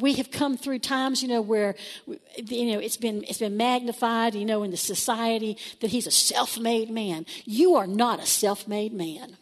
we 0.00 0.14
have 0.14 0.30
come 0.30 0.56
through 0.56 0.80
times, 0.80 1.22
you 1.22 1.28
know, 1.28 1.40
where 1.40 1.74
you 2.06 2.72
know 2.72 2.78
it's 2.78 2.96
been 2.96 3.24
it's 3.26 3.38
been 3.38 3.56
magnified, 3.56 4.34
you 4.34 4.44
know, 4.44 4.62
in 4.62 4.70
the 4.70 4.76
society 4.76 5.56
that 5.80 5.90
he's 5.90 6.06
a 6.06 6.10
self-made 6.10 6.90
man. 6.90 7.24
You 7.44 7.76
are 7.76 7.86
not 7.86 8.20
a 8.20 8.26
self-made 8.26 8.92
man. 8.92 9.36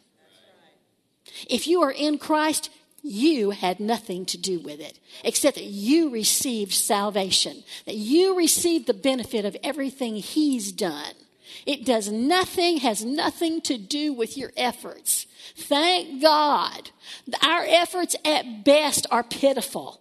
If 1.51 1.67
you 1.67 1.83
are 1.83 1.91
in 1.91 2.19
Christ, 2.19 2.71
you 3.03 3.51
had 3.51 3.81
nothing 3.81 4.25
to 4.27 4.39
do 4.39 4.61
with 4.61 4.81
it, 4.81 4.99
except 5.25 5.57
that 5.57 5.65
you 5.65 6.11
received 6.11 6.73
salvation, 6.73 7.65
that 7.85 7.97
you 7.97 8.37
received 8.37 8.87
the 8.87 8.95
benefit 8.95 9.45
of 9.45 9.57
everything 9.63 10.17
he's 10.17 10.73
done. 10.73 11.15
It 11.65 11.85
does 11.85 12.11
nothing, 12.11 12.79
has 12.79 13.05
nothing 13.05 13.61
to 13.63 13.79
do 13.79 14.13
with 14.13 14.37
your 14.37 14.53
efforts. 14.57 15.27
Thank 15.57 16.21
God. 16.21 16.91
Our 17.43 17.65
efforts 17.67 18.17
at 18.25 18.65
best 18.65 19.07
are 19.11 19.23
pitiful. 19.23 20.01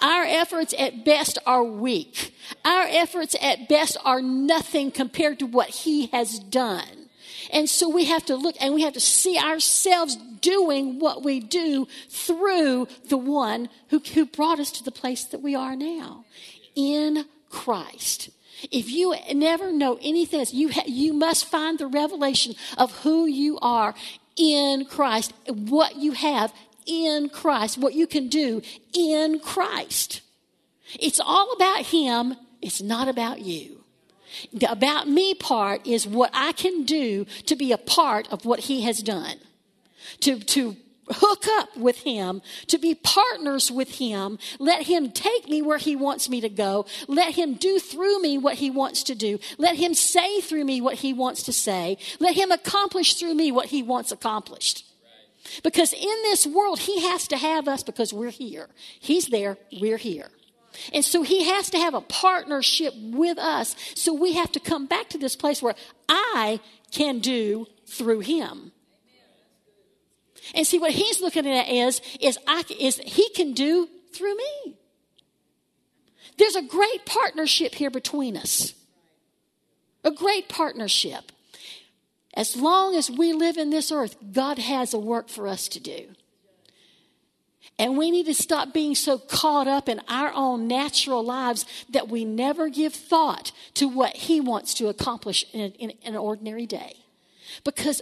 Our 0.00 0.24
efforts 0.24 0.74
at 0.78 1.04
best 1.04 1.38
are 1.46 1.64
weak. 1.64 2.34
Our 2.64 2.86
efforts 2.88 3.36
at 3.40 3.68
best 3.68 3.96
are 4.04 4.22
nothing 4.22 4.90
compared 4.90 5.38
to 5.40 5.46
what 5.46 5.68
He 5.68 6.06
has 6.08 6.38
done. 6.38 7.08
And 7.52 7.68
so 7.68 7.88
we 7.88 8.06
have 8.06 8.24
to 8.26 8.36
look 8.36 8.56
and 8.60 8.74
we 8.74 8.82
have 8.82 8.94
to 8.94 9.00
see 9.00 9.38
ourselves 9.38 10.16
doing 10.40 10.98
what 10.98 11.24
we 11.24 11.40
do 11.40 11.86
through 12.08 12.88
the 13.08 13.16
one 13.16 13.68
who, 13.88 14.00
who 14.14 14.26
brought 14.26 14.58
us 14.58 14.70
to 14.72 14.84
the 14.84 14.90
place 14.90 15.24
that 15.24 15.42
we 15.42 15.54
are 15.54 15.76
now 15.76 16.24
in 16.74 17.24
Christ. 17.48 18.30
If 18.70 18.90
you 18.90 19.14
never 19.34 19.72
know 19.72 19.98
anything 20.02 20.40
else, 20.40 20.52
you, 20.52 20.70
ha- 20.70 20.84
you 20.86 21.12
must 21.12 21.44
find 21.44 21.78
the 21.78 21.86
revelation 21.86 22.54
of 22.76 22.92
who 22.98 23.26
you 23.26 23.58
are 23.60 23.94
in 24.36 24.84
Christ, 24.84 25.32
what 25.46 25.96
you 25.96 26.12
have 26.12 26.52
in 26.86 27.28
Christ, 27.28 27.78
what 27.78 27.94
you 27.94 28.06
can 28.06 28.28
do 28.28 28.62
in 28.92 29.40
Christ. 29.40 30.20
It's 30.98 31.20
all 31.20 31.52
about 31.52 31.86
Him, 31.86 32.36
it's 32.62 32.80
not 32.80 33.08
about 33.08 33.40
you. 33.40 33.84
The 34.52 34.70
about 34.70 35.08
me 35.08 35.34
part 35.34 35.86
is 35.86 36.06
what 36.06 36.30
I 36.34 36.52
can 36.52 36.84
do 36.84 37.26
to 37.46 37.56
be 37.56 37.72
a 37.72 37.78
part 37.78 38.30
of 38.30 38.44
what 38.44 38.60
He 38.60 38.82
has 38.82 39.02
done. 39.02 39.38
To, 40.20 40.38
to 40.38 40.76
hook 41.10 41.44
up 41.58 41.76
with 41.76 41.98
him, 41.98 42.42
to 42.66 42.78
be 42.78 42.94
partners 42.94 43.70
with 43.70 43.98
him. 43.98 44.38
Let 44.58 44.86
him 44.86 45.10
take 45.10 45.48
me 45.48 45.62
where 45.62 45.78
he 45.78 45.96
wants 45.96 46.28
me 46.28 46.40
to 46.40 46.48
go. 46.48 46.86
Let 47.08 47.34
him 47.34 47.54
do 47.54 47.78
through 47.78 48.20
me 48.20 48.38
what 48.38 48.56
he 48.56 48.70
wants 48.70 49.02
to 49.04 49.14
do. 49.14 49.38
Let 49.58 49.76
him 49.76 49.94
say 49.94 50.40
through 50.40 50.64
me 50.64 50.80
what 50.80 50.96
he 50.96 51.12
wants 51.12 51.42
to 51.44 51.52
say. 51.52 51.98
Let 52.18 52.34
him 52.34 52.50
accomplish 52.50 53.14
through 53.14 53.34
me 53.34 53.52
what 53.52 53.66
he 53.66 53.82
wants 53.82 54.12
accomplished. 54.12 54.84
Because 55.62 55.92
in 55.92 56.22
this 56.22 56.46
world, 56.46 56.80
he 56.80 57.02
has 57.02 57.28
to 57.28 57.36
have 57.36 57.68
us 57.68 57.82
because 57.82 58.12
we're 58.12 58.30
here. 58.30 58.68
He's 58.98 59.26
there, 59.26 59.58
we're 59.80 59.96
here. 59.96 60.28
And 60.92 61.04
so 61.04 61.22
he 61.22 61.44
has 61.44 61.70
to 61.70 61.78
have 61.78 61.94
a 61.94 62.00
partnership 62.00 62.94
with 62.96 63.38
us. 63.38 63.74
So 63.94 64.12
we 64.12 64.34
have 64.34 64.52
to 64.52 64.60
come 64.60 64.86
back 64.86 65.08
to 65.10 65.18
this 65.18 65.36
place 65.36 65.62
where 65.62 65.74
I 66.08 66.60
can 66.90 67.20
do 67.20 67.66
through 67.86 68.20
him. 68.20 68.72
And 70.54 70.66
see 70.66 70.78
what 70.78 70.92
he's 70.92 71.20
looking 71.20 71.46
at 71.46 71.68
is 71.68 72.00
is 72.20 72.38
I 72.46 72.62
is 72.78 72.98
he 72.98 73.28
can 73.30 73.52
do 73.52 73.88
through 74.12 74.36
me. 74.36 74.76
There's 76.38 76.56
a 76.56 76.62
great 76.62 77.06
partnership 77.06 77.74
here 77.74 77.90
between 77.90 78.36
us. 78.36 78.74
A 80.04 80.10
great 80.10 80.48
partnership. 80.48 81.32
As 82.34 82.54
long 82.54 82.94
as 82.94 83.10
we 83.10 83.32
live 83.32 83.56
in 83.56 83.70
this 83.70 83.90
earth, 83.90 84.16
God 84.32 84.58
has 84.58 84.92
a 84.92 84.98
work 84.98 85.28
for 85.28 85.48
us 85.48 85.68
to 85.68 85.80
do. 85.80 86.08
And 87.78 87.98
we 87.98 88.10
need 88.10 88.26
to 88.26 88.34
stop 88.34 88.72
being 88.72 88.94
so 88.94 89.18
caught 89.18 89.66
up 89.66 89.88
in 89.88 90.00
our 90.08 90.32
own 90.32 90.66
natural 90.66 91.22
lives 91.22 91.66
that 91.90 92.08
we 92.08 92.24
never 92.24 92.68
give 92.68 92.94
thought 92.94 93.52
to 93.74 93.86
what 93.86 94.16
He 94.16 94.40
wants 94.40 94.74
to 94.74 94.88
accomplish 94.88 95.44
in, 95.52 95.72
in, 95.72 95.90
in 95.90 96.14
an 96.14 96.16
ordinary 96.16 96.66
day. 96.66 96.96
Because 97.64 98.00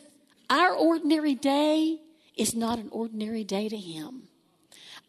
our 0.49 0.73
ordinary 0.73 1.35
day 1.35 1.99
is 2.37 2.55
not 2.55 2.79
an 2.79 2.89
ordinary 2.91 3.45
day 3.45 3.69
to 3.69 3.77
Him. 3.77 4.29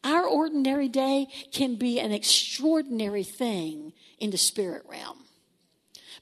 Our 0.04 0.24
ordinary 0.24 0.88
day 0.88 1.28
can 1.52 1.76
be 1.76 2.00
an 2.00 2.12
extraordinary 2.12 3.24
thing 3.24 3.94
in 4.20 4.30
the 4.30 4.38
spirit 4.38 4.84
realm. 4.88 5.18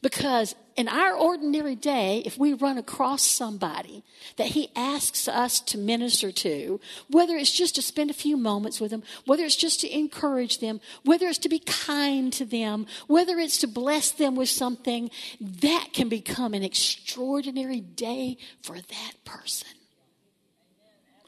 Because 0.01 0.55
in 0.75 0.89
our 0.89 1.13
ordinary 1.13 1.75
day, 1.75 2.24
if 2.25 2.38
we 2.38 2.51
run 2.53 2.77
across 2.77 3.24
somebody 3.24 4.03
that 4.38 4.48
He 4.48 4.69
asks 4.75 5.27
us 5.27 5.62
to 5.62 5.77
minister 5.77 6.31
to, 6.31 6.79
whether 7.10 7.36
it's 7.36 7.51
just 7.51 7.75
to 7.75 7.81
spend 7.81 8.10
a 8.10 8.13
few 8.13 8.36
moments 8.36 8.81
with 8.81 8.91
them, 8.91 9.03
whether 9.25 9.43
it's 9.43 9.55
just 9.55 9.81
to 9.81 9.98
encourage 9.98 10.60
them, 10.60 10.81
whether 11.03 11.27
it's 11.27 11.38
to 11.39 11.50
be 11.50 11.60
kind 11.60 12.33
to 12.33 12.45
them, 12.45 12.86
whether 13.07 13.38
it's 13.38 13.60
to 13.60 13.67
bless 13.67 14.12
them 14.12 14.36
with 14.36 14.50
something, 14.50 15.10
that 15.39 15.89
can 15.93 16.10
become 16.10 16.53
an 16.53 16.63
extraordinary 16.63 17.79
day 17.79 18.38
for 18.62 18.75
that 18.75 19.13
person. 19.24 19.69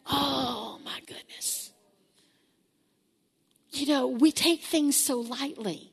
Oh, 0.05 0.79
my 0.83 0.99
goodness. 1.05 1.71
You 3.71 3.87
know, 3.87 4.07
we 4.07 4.31
take 4.31 4.61
things 4.61 4.95
so 4.95 5.19
lightly 5.19 5.91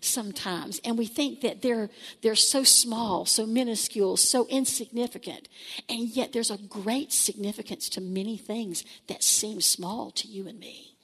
sometimes 0.00 0.80
and 0.84 0.96
we 0.96 1.06
think 1.06 1.40
that 1.40 1.62
they're 1.62 1.90
they're 2.22 2.36
so 2.36 2.62
small 2.62 3.26
so 3.26 3.44
minuscule 3.44 4.16
so 4.16 4.46
insignificant 4.46 5.48
and 5.88 6.08
yet 6.10 6.32
there's 6.32 6.50
a 6.50 6.58
great 6.58 7.12
significance 7.12 7.88
to 7.88 8.00
many 8.00 8.36
things 8.36 8.84
that 9.08 9.22
seem 9.24 9.60
small 9.60 10.10
to 10.10 10.28
you 10.28 10.46
and 10.46 10.58
me 10.60 10.96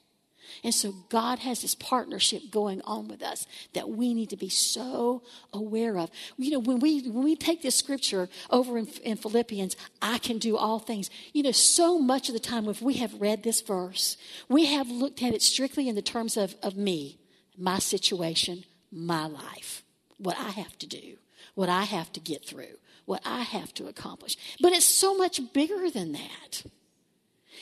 and 0.64 0.75
so 0.75 0.94
God 1.11 1.40
has 1.40 1.61
this 1.61 1.75
partnership 1.75 2.50
going 2.50 2.80
on 2.83 3.06
with 3.06 3.23
us 3.23 3.47
that 3.75 3.90
we 3.90 4.14
need 4.14 4.30
to 4.30 4.37
be 4.37 4.49
so 4.49 5.23
aware 5.52 5.99
of. 5.99 6.11
You 6.38 6.52
know, 6.52 6.59
when 6.59 6.80
we 6.80 7.02
when 7.02 7.23
we 7.23 7.37
take 7.37 7.61
this 7.61 7.76
scripture 7.76 8.30
over 8.49 8.78
in, 8.78 8.87
in 9.04 9.18
Philippians, 9.18 9.76
I 10.00 10.16
can 10.16 10.38
do 10.38 10.56
all 10.56 10.78
things. 10.78 11.11
You 11.35 11.42
know, 11.42 11.52
so 11.52 11.99
much 11.99 12.28
of 12.28 12.33
the 12.33 12.40
time 12.40 12.66
if 12.66 12.80
we 12.80 12.94
have 12.94 13.21
read 13.21 13.42
this 13.42 13.61
verse, 13.61 14.16
we 14.49 14.64
have 14.64 14.88
looked 14.88 15.23
at 15.23 15.35
it 15.35 15.42
strictly 15.42 15.87
in 15.87 15.97
the 15.97 16.02
terms 16.02 16.38
of, 16.38 16.56
of 16.62 16.76
me, 16.76 17.18
my 17.59 17.78
situation, 17.78 18.64
my 18.90 19.26
life, 19.26 19.83
what 20.16 20.38
I 20.38 20.50
have 20.50 20.78
to 20.78 20.87
do, 20.87 21.18
what 21.54 21.68
I 21.68 21.83
have 21.83 22.11
to 22.14 22.21
get 22.21 22.42
through, 22.42 22.78
what 23.04 23.21
I 23.26 23.42
have 23.42 23.75
to 23.75 23.87
accomplish. 23.87 24.38
But 24.62 24.73
it's 24.73 24.87
so 24.87 25.14
much 25.14 25.52
bigger 25.52 25.90
than 25.90 26.12
that. 26.12 26.64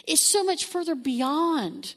It's 0.06 0.22
so 0.22 0.44
much 0.44 0.66
further 0.66 0.94
beyond 0.94 1.96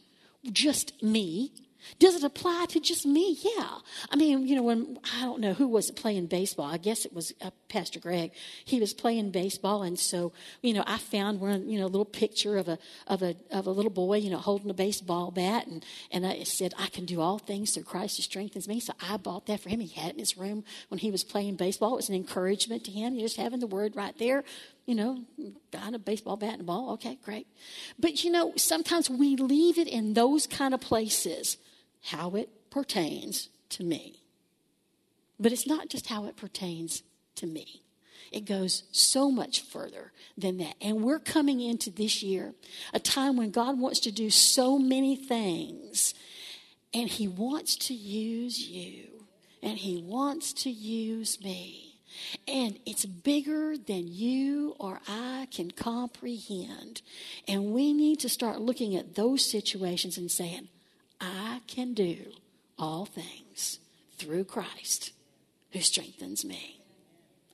just 0.52 1.02
me 1.04 1.52
does 2.00 2.16
it 2.16 2.24
apply 2.24 2.66
to 2.70 2.80
just 2.80 3.06
me? 3.06 3.38
Yeah. 3.42 3.78
I 4.10 4.16
mean, 4.16 4.48
you 4.48 4.56
know, 4.56 4.64
when 4.64 4.98
I 5.18 5.22
don't 5.22 5.40
know 5.40 5.54
who 5.54 5.68
was 5.68 5.92
playing 5.92 6.28
baseball. 6.28 6.66
I 6.66 6.78
guess 6.78 7.06
it 7.06 7.14
was 7.14 7.34
uh, 7.42 7.52
Pastor 7.70 8.00
Greg. 8.00 8.32
He 8.64 8.80
was 8.80 8.94
playing 8.94 9.32
baseball, 9.32 9.84
and 9.84 9.98
so 9.98 10.34
you 10.62 10.74
know, 10.74 10.84
I 10.88 10.98
found 10.98 11.40
one, 11.40 11.70
you 11.70 11.80
know, 11.80 11.86
a 11.86 11.88
little 11.88 12.06
picture 12.06 12.58
of 12.58 12.68
a 12.68 12.78
of 13.08 13.22
a 13.22 13.36
of 13.52 13.68
a 13.68 13.72
little 13.72 13.92
boy, 13.92 14.18
you 14.18 14.30
know, 14.30 14.38
holding 14.38 14.70
a 14.70 14.74
baseball 14.74 15.32
bat, 15.32 15.68
and 15.68 15.86
and 16.12 16.25
I 16.25 16.44
said, 16.44 16.74
I 16.78 16.88
can 16.88 17.06
do 17.06 17.22
all 17.22 17.38
things 17.38 17.74
through 17.74 17.84
Christ 17.84 18.18
who 18.18 18.24
strengthens 18.24 18.68
me. 18.68 18.80
So 18.80 18.94
I 19.02 19.18
bought 19.18 19.46
that 19.48 19.60
for 19.60 19.70
him. 19.70 19.80
He 19.80 19.88
had 19.88 20.10
it 20.10 20.14
in 20.14 20.20
his 20.20 20.38
room 20.38 20.64
when 20.90 21.00
he 21.00 21.12
was 21.12 21.24
playing 21.24 21.56
baseball. 21.56 21.94
It 21.94 21.98
was 21.98 22.10
an 22.10 22.16
encouragement 22.16 22.84
to 22.86 22.92
him. 22.92 23.16
You 23.16 23.22
Just 23.22 23.38
having 23.38 23.60
the 23.60 23.68
word 23.68 23.96
right 23.96 24.18
there 24.18 24.44
you 24.86 24.96
know, 24.96 25.24
got 25.72 25.94
a 25.94 26.00
baseball 26.00 26.38
bat 26.38 26.54
and 26.54 26.62
a 26.62 26.65
ball. 26.65 26.92
Okay, 26.94 27.18
great. 27.24 27.48
But 28.00 28.24
you 28.24 28.32
know, 28.32 28.54
sometimes 28.56 29.10
we 29.10 29.36
leave 29.36 29.77
it 29.77 29.88
in 29.88 30.13
those 30.13 30.48
kind 30.48 30.74
of 30.74 30.82
places 30.82 31.58
how 32.04 32.36
it 32.36 32.50
pertains 32.70 33.50
to 33.70 33.84
me. 33.84 34.22
But 35.39 35.51
it's 35.51 35.68
not 35.68 35.89
just 35.89 36.08
how 36.08 36.25
it 36.25 36.38
pertains 36.38 37.04
to 37.36 37.48
me. 37.48 37.82
It 38.32 38.46
goes 38.46 38.84
so 38.92 39.32
much 39.32 39.62
further 39.62 40.12
than 40.38 40.58
that. 40.58 40.75
And 40.82 41.04
we're 41.04 41.20
coming 41.20 41.62
into 41.62 41.89
this 41.89 42.22
year, 42.22 42.54
a 42.94 43.00
time 43.00 43.38
when 43.38 43.51
God 43.51 43.80
wants 43.80 44.00
to 44.01 44.12
do 44.12 44.30
so 44.30 44.77
many 44.77 45.15
things, 45.15 46.13
and 46.94 47.10
He 47.10 47.27
wants 47.27 47.75
to 47.77 47.94
use 47.94 48.60
you, 48.60 49.25
and 49.62 49.77
He 49.77 49.98
wants 49.98 50.54
to 50.54 50.70
use 50.70 51.42
me. 51.42 51.95
And 52.48 52.79
it's 52.86 53.05
bigger 53.05 53.75
than 53.77 54.07
you 54.07 54.75
or 54.79 55.01
I 55.07 55.48
can 55.51 55.72
comprehend. 55.72 57.01
And 57.48 57.72
we 57.74 57.93
need 57.93 58.19
to 58.22 58.29
start 58.29 58.62
looking 58.62 58.95
at 58.95 59.15
those 59.15 59.43
situations 59.43 60.17
and 60.17 60.29
saying, 60.31 60.69
I 61.19 61.62
can 61.67 61.93
do 61.93 62.17
all 62.77 63.05
things 63.05 63.79
through 64.17 64.45
Christ 64.45 65.12
who 65.72 65.81
strengthens 65.81 66.45
me. 66.45 66.81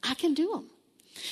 I 0.04 0.14
can 0.16 0.34
do 0.34 0.52
them. 0.52 0.66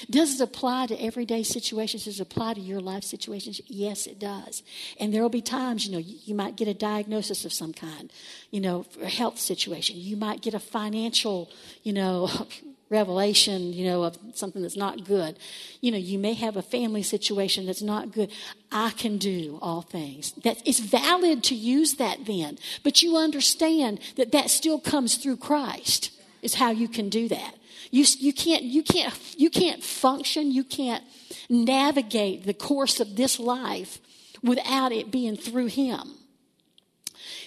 Does 0.09 0.39
it 0.39 0.43
apply 0.43 0.87
to 0.87 1.01
everyday 1.01 1.43
situations? 1.43 2.05
Does 2.05 2.19
it 2.19 2.23
apply 2.23 2.55
to 2.55 2.61
your 2.61 2.81
life 2.81 3.03
situations? 3.03 3.61
Yes, 3.67 4.07
it 4.07 4.19
does. 4.19 4.61
And 4.99 5.13
there 5.13 5.21
will 5.21 5.29
be 5.29 5.41
times, 5.41 5.85
you 5.85 5.91
know, 5.91 5.97
you, 5.97 6.17
you 6.25 6.35
might 6.35 6.55
get 6.55 6.67
a 6.67 6.73
diagnosis 6.73 7.45
of 7.45 7.53
some 7.53 7.73
kind, 7.73 8.11
you 8.51 8.61
know, 8.61 8.85
a 9.01 9.07
health 9.07 9.39
situation. 9.39 9.95
You 9.97 10.17
might 10.17 10.41
get 10.41 10.53
a 10.53 10.59
financial, 10.59 11.49
you 11.83 11.93
know, 11.93 12.29
revelation, 12.89 13.73
you 13.73 13.85
know, 13.85 14.03
of 14.03 14.17
something 14.33 14.61
that's 14.61 14.77
not 14.77 15.05
good. 15.05 15.37
You 15.81 15.91
know, 15.91 15.97
you 15.97 16.17
may 16.17 16.33
have 16.33 16.57
a 16.57 16.61
family 16.61 17.03
situation 17.03 17.65
that's 17.65 17.81
not 17.81 18.11
good. 18.11 18.31
I 18.71 18.91
can 18.91 19.17
do 19.17 19.59
all 19.61 19.81
things. 19.81 20.31
That 20.43 20.57
it's 20.65 20.79
valid 20.79 21.43
to 21.45 21.55
use 21.55 21.95
that 21.95 22.25
then, 22.25 22.57
but 22.83 23.03
you 23.03 23.17
understand 23.17 23.99
that 24.15 24.31
that 24.31 24.49
still 24.49 24.79
comes 24.79 25.15
through 25.15 25.37
Christ. 25.37 26.11
Is 26.41 26.55
how 26.55 26.71
you 26.71 26.87
can 26.87 27.09
do 27.09 27.27
that. 27.27 27.55
You, 27.91 28.05
you, 28.17 28.31
can't, 28.31 28.63
you, 28.63 28.81
can't, 28.81 29.13
you 29.37 29.49
can't 29.49 29.83
function, 29.83 30.51
you 30.51 30.63
can't 30.63 31.03
navigate 31.49 32.45
the 32.45 32.53
course 32.53 32.99
of 32.99 33.15
this 33.15 33.39
life 33.39 33.99
without 34.43 34.91
it 34.91 35.11
being 35.11 35.35
through 35.35 35.67
Him. 35.67 36.18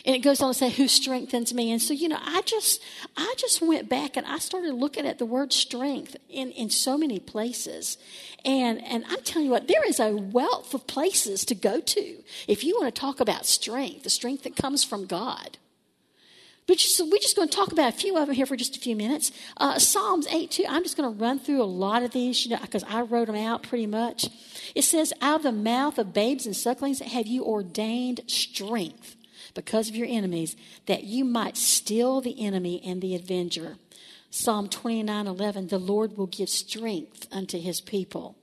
And 0.05 0.17
it 0.17 0.19
goes 0.19 0.41
on 0.41 0.53
to 0.53 0.59
say, 0.59 0.71
who 0.71 0.89
strengthens 0.89 1.55
me. 1.55 1.71
And 1.71 1.81
so, 1.81 1.95
you 1.95 2.09
know, 2.09 2.19
I 2.21 2.43
just, 2.43 2.83
I 3.17 3.35
just 3.39 3.63
went 3.63 3.89
back 3.89 4.17
and 4.17 4.27
I 4.27 4.39
started 4.39 4.75
looking 4.75 5.07
at 5.07 5.19
the 5.19 5.27
word 5.27 5.53
strength 5.53 6.17
in, 6.29 6.51
in 6.51 6.71
so 6.71 6.99
many 6.99 7.21
places. 7.21 7.99
And, 8.45 8.83
and 8.85 9.05
I'm 9.09 9.23
telling 9.23 9.47
you 9.47 9.53
what, 9.53 9.69
there 9.69 9.87
is 9.87 10.01
a 10.01 10.11
wealth 10.11 10.75
of 10.75 10.89
places 10.89 11.45
to 11.45 11.55
go 11.55 11.81
to 11.81 12.17
if 12.49 12.65
you 12.65 12.77
want 12.81 12.93
to 12.93 13.01
talk 13.01 13.21
about 13.21 13.47
strength, 13.47 14.03
the 14.03 14.11
strength 14.11 14.43
that 14.43 14.57
comes 14.57 14.83
from 14.83 15.07
God. 15.07 15.59
But 16.67 16.79
just, 16.79 16.97
so 16.97 17.05
we're 17.05 17.19
just 17.19 17.37
going 17.37 17.49
to 17.49 17.57
talk 17.57 17.71
about 17.71 17.93
a 17.93 17.97
few 17.97 18.17
of 18.17 18.27
them 18.27 18.35
here 18.35 18.47
for 18.47 18.57
just 18.57 18.77
a 18.77 18.81
few 18.81 18.97
minutes. 18.97 19.31
Uh, 19.57 19.79
Psalms 19.79 20.27
8 20.29 20.51
2, 20.51 20.65
I'm 20.69 20.83
just 20.83 20.97
going 20.97 21.13
to 21.13 21.21
run 21.21 21.39
through 21.39 21.63
a 21.63 21.65
lot 21.65 22.03
of 22.03 22.13
these, 22.13 22.45
you 22.45 22.53
know, 22.53 22.61
because 22.61 22.85
I 22.85 23.03
wrote 23.03 23.27
them 23.27 23.37
out 23.37 23.63
pretty 23.63 23.87
much. 23.87 24.29
It 24.75 24.83
says, 24.83 25.13
Out 25.21 25.37
of 25.37 25.43
the 25.43 25.53
mouth 25.53 25.99
of 25.99 26.13
babes 26.13 26.47
and 26.47 26.57
sucklings 26.57 27.01
have 27.01 27.27
you 27.27 27.45
ordained 27.45 28.21
strength 28.27 29.17
because 29.55 29.89
of 29.89 29.97
your 29.97 30.09
enemies, 30.09 30.57
that 30.87 31.05
you 31.05 31.25
might 31.25 31.57
still 31.57 32.21
the 32.21 32.45
enemy 32.45 32.83
and 32.85 33.01
the 33.01 33.15
avenger. 33.15 33.77
Psalm 34.31 34.69
29 34.69 35.27
11, 35.27 35.69
the 35.69 35.79
Lord 35.79 36.17
will 36.17 36.27
give 36.27 36.49
strength 36.49 37.27
unto 37.31 37.61
his 37.61 37.81
people. 37.81 38.37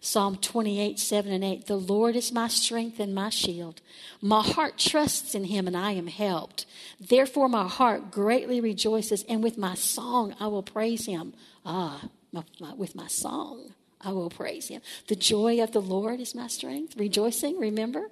Psalm 0.00 0.36
28, 0.36 0.98
7 0.98 1.32
and 1.32 1.44
8. 1.44 1.66
The 1.66 1.76
Lord 1.76 2.16
is 2.16 2.32
my 2.32 2.48
strength 2.48 2.98
and 2.98 3.14
my 3.14 3.28
shield. 3.28 3.80
My 4.20 4.42
heart 4.42 4.76
trusts 4.76 5.32
in 5.34 5.44
him 5.44 5.68
and 5.68 5.76
I 5.76 5.92
am 5.92 6.08
helped. 6.08 6.66
Therefore, 7.00 7.48
my 7.48 7.68
heart 7.68 8.10
greatly 8.10 8.60
rejoices, 8.60 9.24
and 9.28 9.44
with 9.44 9.56
my 9.56 9.76
song 9.76 10.34
I 10.40 10.48
will 10.48 10.64
praise 10.64 11.06
him. 11.06 11.34
Ah, 11.64 12.08
my, 12.32 12.42
my, 12.60 12.74
with 12.74 12.96
my 12.96 13.06
song 13.06 13.74
I 14.00 14.10
will 14.10 14.30
praise 14.30 14.68
him. 14.68 14.82
The 15.06 15.14
joy 15.14 15.62
of 15.62 15.72
the 15.72 15.80
Lord 15.80 16.20
is 16.20 16.34
my 16.34 16.48
strength. 16.48 16.96
Rejoicing, 16.96 17.58
remember? 17.58 18.10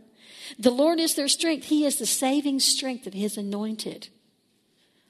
The 0.58 0.70
Lord 0.70 1.00
is 1.00 1.14
their 1.14 1.28
strength. 1.28 1.66
He 1.66 1.84
is 1.84 1.96
the 1.96 2.06
saving 2.06 2.60
strength 2.60 3.06
of 3.06 3.12
his 3.12 3.36
anointed. 3.36 4.08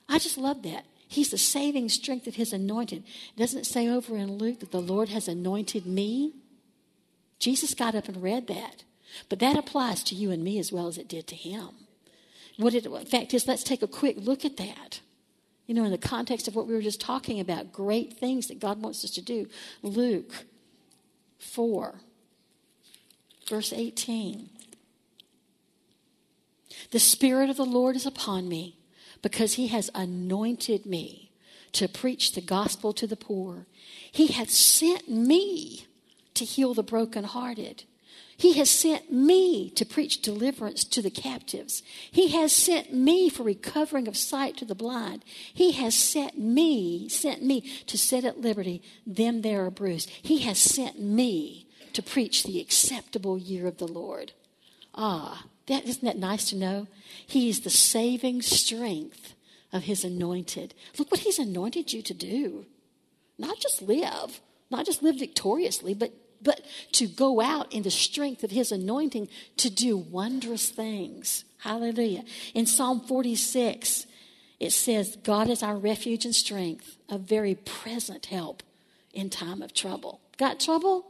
I 0.08 0.18
just 0.18 0.38
love 0.38 0.62
that. 0.62 0.84
He's 1.08 1.30
the 1.30 1.38
saving 1.38 1.88
strength 1.88 2.26
of 2.26 2.36
his 2.36 2.52
anointed. 2.52 3.02
Doesn't 3.36 3.60
it 3.60 3.66
say 3.66 3.88
over 3.88 4.16
in 4.16 4.38
Luke 4.38 4.60
that 4.60 4.70
the 4.70 4.80
Lord 4.80 5.08
has 5.08 5.26
anointed 5.26 5.86
me? 5.86 6.34
Jesus 7.38 7.74
got 7.74 7.94
up 7.94 8.08
and 8.08 8.22
read 8.22 8.46
that. 8.46 8.84
But 9.28 9.40
that 9.40 9.58
applies 9.58 10.04
to 10.04 10.14
you 10.14 10.30
and 10.30 10.44
me 10.44 10.58
as 10.58 10.70
well 10.70 10.86
as 10.86 10.98
it 10.98 11.08
did 11.08 11.26
to 11.28 11.34
him. 11.34 11.68
What 12.58 12.74
it, 12.74 12.86
in 12.86 13.06
fact 13.06 13.34
is, 13.34 13.48
let's 13.48 13.64
take 13.64 13.82
a 13.82 13.88
quick 13.88 14.16
look 14.18 14.44
at 14.44 14.56
that. 14.58 15.00
You 15.66 15.74
know, 15.74 15.84
in 15.84 15.90
the 15.90 15.98
context 15.98 16.46
of 16.46 16.54
what 16.54 16.66
we 16.66 16.74
were 16.74 16.82
just 16.82 17.00
talking 17.00 17.40
about, 17.40 17.72
great 17.72 18.12
things 18.14 18.48
that 18.48 18.60
God 18.60 18.82
wants 18.82 19.04
us 19.04 19.10
to 19.12 19.22
do. 19.22 19.48
Luke 19.82 20.44
4, 21.38 21.94
verse 23.48 23.72
18. 23.72 24.50
The 26.90 26.98
Spirit 26.98 27.50
of 27.50 27.56
the 27.56 27.64
Lord 27.64 27.96
is 27.96 28.06
upon 28.06 28.48
me 28.48 28.78
because 29.22 29.54
he 29.54 29.68
has 29.68 29.90
anointed 29.94 30.86
me 30.86 31.30
to 31.72 31.88
preach 31.88 32.32
the 32.32 32.40
gospel 32.40 32.92
to 32.94 33.06
the 33.06 33.16
poor. 33.16 33.66
He 34.10 34.28
hath 34.28 34.50
sent 34.50 35.08
me 35.08 35.86
to 36.34 36.44
heal 36.44 36.74
the 36.74 36.82
brokenhearted. 36.82 37.84
He 38.36 38.54
has 38.54 38.70
sent 38.70 39.12
me 39.12 39.68
to 39.70 39.84
preach 39.84 40.22
deliverance 40.22 40.82
to 40.84 41.02
the 41.02 41.10
captives. 41.10 41.82
He 42.10 42.28
has 42.28 42.52
sent 42.52 42.90
me 42.90 43.28
for 43.28 43.42
recovering 43.42 44.08
of 44.08 44.16
sight 44.16 44.56
to 44.56 44.64
the 44.64 44.74
blind. 44.74 45.24
He 45.52 45.72
has 45.72 45.94
sent 45.94 46.38
me, 46.38 47.06
sent 47.10 47.42
me 47.42 47.60
to 47.86 47.98
set 47.98 48.24
at 48.24 48.40
liberty 48.40 48.82
them 49.06 49.42
that 49.42 49.52
are 49.52 49.70
bruised. 49.70 50.08
He 50.08 50.38
has 50.38 50.58
sent 50.58 50.98
me 50.98 51.66
to 51.92 52.02
preach 52.02 52.44
the 52.44 52.60
acceptable 52.60 53.36
year 53.36 53.66
of 53.66 53.76
the 53.76 53.86
Lord. 53.86 54.32
Ah, 54.94 55.44
that 55.70 55.86
isn't 55.86 56.04
that 56.04 56.18
nice 56.18 56.50
to 56.50 56.56
know? 56.56 56.86
He 57.26 57.48
is 57.48 57.60
the 57.60 57.70
saving 57.70 58.42
strength 58.42 59.34
of 59.72 59.84
his 59.84 60.04
anointed. 60.04 60.74
Look 60.98 61.10
what 61.10 61.20
he's 61.20 61.38
anointed 61.38 61.92
you 61.92 62.02
to 62.02 62.14
do. 62.14 62.66
Not 63.38 63.58
just 63.58 63.80
live, 63.80 64.40
not 64.70 64.84
just 64.84 65.02
live 65.02 65.18
victoriously, 65.18 65.94
but 65.94 66.12
but 66.42 66.62
to 66.92 67.06
go 67.06 67.40
out 67.40 67.72
in 67.72 67.82
the 67.82 67.90
strength 67.90 68.42
of 68.42 68.50
his 68.50 68.72
anointing 68.72 69.28
to 69.58 69.70
do 69.70 69.96
wondrous 69.96 70.70
things. 70.70 71.44
Hallelujah. 71.58 72.24
In 72.54 72.66
Psalm 72.66 73.00
46, 73.00 74.06
it 74.58 74.72
says, 74.72 75.16
God 75.22 75.48
is 75.48 75.62
our 75.62 75.76
refuge 75.76 76.24
and 76.24 76.34
strength, 76.34 76.96
a 77.08 77.18
very 77.18 77.54
present 77.54 78.26
help 78.26 78.62
in 79.12 79.28
time 79.28 79.62
of 79.62 79.74
trouble. 79.74 80.20
Got 80.38 80.60
trouble? 80.60 81.04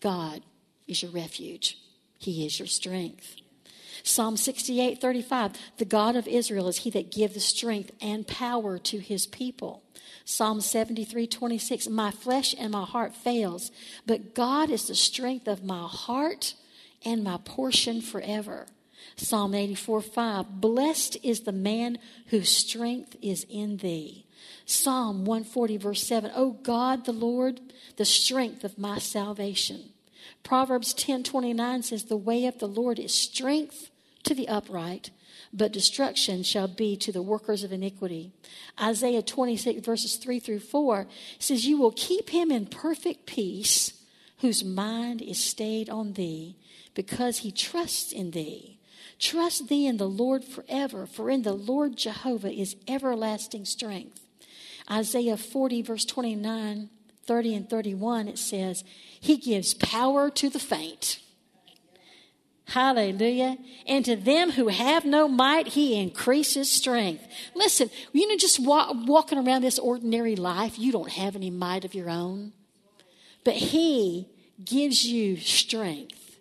God 0.00 0.42
is 0.88 1.02
your 1.02 1.12
refuge, 1.12 1.78
He 2.18 2.44
is 2.44 2.58
your 2.58 2.68
strength. 2.68 3.36
Psalm 4.02 4.36
68 4.36 5.00
35, 5.00 5.52
the 5.78 5.84
God 5.84 6.16
of 6.16 6.26
Israel 6.26 6.68
is 6.68 6.78
He 6.78 6.90
that 6.90 7.12
gives 7.12 7.44
strength 7.44 7.92
and 8.00 8.26
power 8.26 8.78
to 8.78 8.98
His 8.98 9.26
people. 9.26 9.82
Psalm 10.24 10.60
73 10.60 11.26
26, 11.26 11.88
my 11.88 12.10
flesh 12.10 12.54
and 12.58 12.72
my 12.72 12.84
heart 12.84 13.14
fails, 13.14 13.70
but 14.06 14.34
God 14.34 14.70
is 14.70 14.86
the 14.86 14.94
strength 14.94 15.48
of 15.48 15.64
my 15.64 15.86
heart 15.86 16.54
and 17.04 17.24
my 17.24 17.38
portion 17.44 18.00
forever. 18.00 18.66
Psalm 19.16 19.54
84 19.54 20.00
5, 20.00 20.60
blessed 20.60 21.16
is 21.22 21.40
the 21.40 21.52
man 21.52 21.98
whose 22.26 22.48
strength 22.48 23.16
is 23.20 23.46
in 23.48 23.78
thee. 23.78 24.26
Psalm 24.64 25.24
140 25.24 25.76
verse 25.76 26.06
7, 26.06 26.30
O 26.34 26.52
God 26.52 27.04
the 27.04 27.12
Lord, 27.12 27.60
the 27.96 28.04
strength 28.04 28.64
of 28.64 28.78
my 28.78 28.98
salvation. 28.98 29.90
Proverbs 30.42 30.94
10 30.94 31.22
29 31.22 31.82
says, 31.82 32.04
The 32.04 32.16
way 32.16 32.46
of 32.46 32.58
the 32.58 32.68
Lord 32.68 32.98
is 32.98 33.14
strength 33.14 33.90
to 34.24 34.34
the 34.34 34.48
upright, 34.48 35.10
but 35.52 35.72
destruction 35.72 36.42
shall 36.42 36.68
be 36.68 36.96
to 36.96 37.12
the 37.12 37.22
workers 37.22 37.64
of 37.64 37.72
iniquity. 37.72 38.32
Isaiah 38.80 39.22
26, 39.22 39.84
verses 39.84 40.16
3 40.16 40.40
through 40.40 40.60
4 40.60 41.06
says, 41.38 41.66
You 41.66 41.78
will 41.78 41.92
keep 41.92 42.30
him 42.30 42.50
in 42.50 42.66
perfect 42.66 43.26
peace, 43.26 43.92
whose 44.38 44.64
mind 44.64 45.22
is 45.22 45.42
stayed 45.42 45.90
on 45.90 46.14
thee, 46.14 46.56
because 46.94 47.38
he 47.38 47.52
trusts 47.52 48.12
in 48.12 48.30
thee. 48.32 48.78
Trust 49.18 49.68
thee 49.68 49.86
in 49.86 49.98
the 49.98 50.08
Lord 50.08 50.44
forever, 50.44 51.06
for 51.06 51.30
in 51.30 51.42
the 51.42 51.52
Lord 51.52 51.96
Jehovah 51.96 52.52
is 52.52 52.76
everlasting 52.88 53.64
strength. 53.64 54.20
Isaiah 54.90 55.36
40, 55.36 55.82
verse 55.82 56.04
29, 56.04 56.90
30, 57.26 57.54
and 57.54 57.70
31, 57.70 58.28
it 58.28 58.38
says, 58.38 58.84
He 59.20 59.36
gives 59.36 59.74
power 59.74 60.30
to 60.30 60.48
the 60.48 60.58
faint 60.58 61.18
Hallelujah. 62.72 63.58
And 63.86 64.02
to 64.06 64.16
them 64.16 64.52
who 64.52 64.68
have 64.68 65.04
no 65.04 65.28
might, 65.28 65.68
he 65.68 66.00
increases 66.00 66.70
strength. 66.70 67.22
Listen, 67.54 67.90
you 68.12 68.26
know, 68.26 68.36
just 68.36 68.60
walk, 68.60 68.96
walking 69.06 69.38
around 69.38 69.60
this 69.60 69.78
ordinary 69.78 70.36
life, 70.36 70.78
you 70.78 70.90
don't 70.90 71.10
have 71.10 71.36
any 71.36 71.50
might 71.50 71.84
of 71.84 71.94
your 71.94 72.08
own. 72.08 72.52
But 73.44 73.56
he 73.56 74.28
gives 74.64 75.04
you 75.04 75.36
strength. 75.36 76.38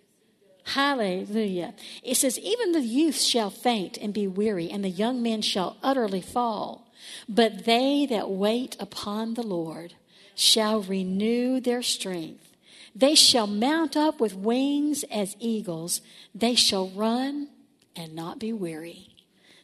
Hallelujah. 0.64 1.74
It 2.02 2.16
says, 2.16 2.40
Even 2.40 2.72
the 2.72 2.80
youth 2.80 3.20
shall 3.20 3.50
faint 3.50 3.98
and 3.98 4.14
be 4.14 4.26
weary, 4.26 4.70
and 4.70 4.86
the 4.86 4.90
young 4.90 5.22
men 5.22 5.42
shall 5.42 5.76
utterly 5.84 6.22
fall. 6.22 6.94
But 7.28 7.66
they 7.66 8.06
that 8.06 8.30
wait 8.30 8.78
upon 8.80 9.34
the 9.34 9.44
Lord 9.44 9.96
shall 10.42 10.82
renew 10.82 11.60
their 11.60 11.84
strength. 11.84 12.56
They 12.96 13.14
shall 13.16 13.48
mount 13.48 13.96
up 13.96 14.20
with 14.20 14.36
wings 14.36 15.04
as 15.12 15.36
eagles. 15.40 16.02
They 16.34 16.56
shall 16.56 16.90
run 16.90 17.50
and 17.96 18.16
not 18.16 18.40
be 18.40 18.52
weary. 18.52 19.10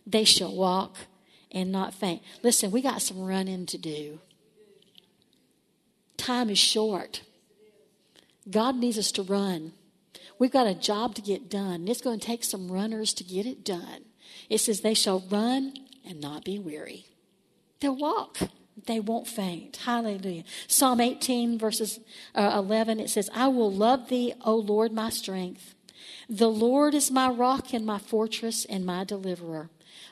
They 0.05 0.23
shall 0.23 0.55
walk 0.55 0.95
and 1.51 1.71
not 1.71 1.93
faint. 1.93 2.21
Listen, 2.43 2.69
we 2.71 2.81
got 2.81 3.01
some 3.01 3.19
running 3.19 3.65
to 3.65 3.77
do. 3.77 4.19
Time 6.15 6.49
is 6.49 6.59
short. 6.59 7.23
God 8.49 8.75
needs 8.75 8.97
us 8.97 9.11
to 9.13 9.23
run. 9.23 9.73
We've 10.39 10.51
got 10.51 10.67
a 10.67 10.75
job 10.75 11.15
to 11.15 11.21
get 11.21 11.49
done. 11.49 11.87
It's 11.87 12.01
going 12.01 12.19
to 12.19 12.25
take 12.25 12.43
some 12.43 12.71
runners 12.71 13.13
to 13.15 13.23
get 13.23 13.45
it 13.47 13.65
done. 13.65 14.05
It 14.47 14.59
says, 14.59 14.81
They 14.81 14.93
shall 14.93 15.23
run 15.29 15.73
and 16.07 16.21
not 16.21 16.45
be 16.45 16.59
weary. 16.59 17.07
They'll 17.79 17.97
walk. 17.97 18.37
They 18.85 18.99
won't 18.99 19.27
faint. 19.27 19.77
Hallelujah. 19.77 20.43
Psalm 20.67 21.01
18, 21.01 21.57
verses 21.57 21.99
uh, 22.35 22.51
11, 22.55 22.99
it 22.99 23.09
says, 23.09 23.29
I 23.33 23.47
will 23.47 23.71
love 23.71 24.09
thee, 24.09 24.33
O 24.45 24.55
Lord, 24.55 24.91
my 24.91 25.09
strength. 25.09 25.73
The 26.29 26.49
Lord 26.49 26.93
is 26.93 27.09
my 27.09 27.29
rock 27.29 27.73
and 27.73 27.85
my 27.85 27.97
fortress 27.97 28.65
and 28.65 28.85
my 28.85 29.03
deliverer. 29.03 29.69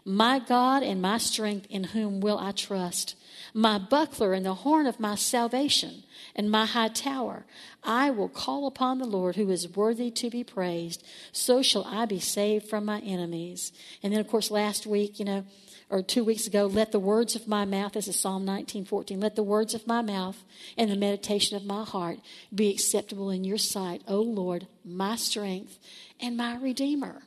My 0.07 0.37
God 0.39 0.83
and 0.83 1.01
my 1.01 1.17
strength, 1.17 1.65
in 1.69 1.85
whom 1.85 2.19
will 2.19 2.37
I 2.37 2.51
trust? 2.51 3.15
My 3.55 3.79
buckler 3.79 4.33
and 4.33 4.45
the 4.45 4.53
horn 4.53 4.85
of 4.85 4.99
my 4.99 5.15
salvation 5.15 6.03
and 6.35 6.51
my 6.51 6.65
high 6.65 6.89
tower. 6.89 7.45
I 7.83 8.11
will 8.11 8.29
call 8.29 8.67
upon 8.67 8.99
the 8.99 9.05
Lord 9.05 9.35
who 9.35 9.49
is 9.49 9.75
worthy 9.75 10.11
to 10.11 10.29
be 10.29 10.43
praised. 10.43 11.03
So 11.31 11.63
shall 11.63 11.85
I 11.85 12.05
be 12.05 12.19
saved 12.19 12.69
from 12.69 12.85
my 12.85 12.99
enemies. 12.99 13.71
And 14.03 14.13
then, 14.13 14.19
of 14.19 14.27
course, 14.27 14.51
last 14.51 14.85
week, 14.85 15.17
you 15.17 15.25
know, 15.25 15.45
or 15.89 16.01
two 16.01 16.23
weeks 16.23 16.47
ago, 16.47 16.65
let 16.65 16.91
the 16.91 16.99
words 16.99 17.35
of 17.35 17.47
my 17.47 17.65
mouth, 17.65 17.93
this 17.93 18.07
is 18.07 18.19
Psalm 18.19 18.45
19:14, 18.45 19.21
let 19.21 19.35
the 19.35 19.43
words 19.43 19.73
of 19.73 19.87
my 19.87 20.01
mouth 20.01 20.43
and 20.77 20.89
the 20.89 20.95
meditation 20.95 21.55
of 21.55 21.65
my 21.65 21.83
heart 21.83 22.19
be 22.53 22.69
acceptable 22.69 23.29
in 23.29 23.43
your 23.43 23.57
sight, 23.57 24.01
O 24.07 24.21
Lord, 24.21 24.67
my 24.83 25.15
strength 25.15 25.77
and 26.19 26.35
my 26.35 26.55
redeemer 26.57 27.23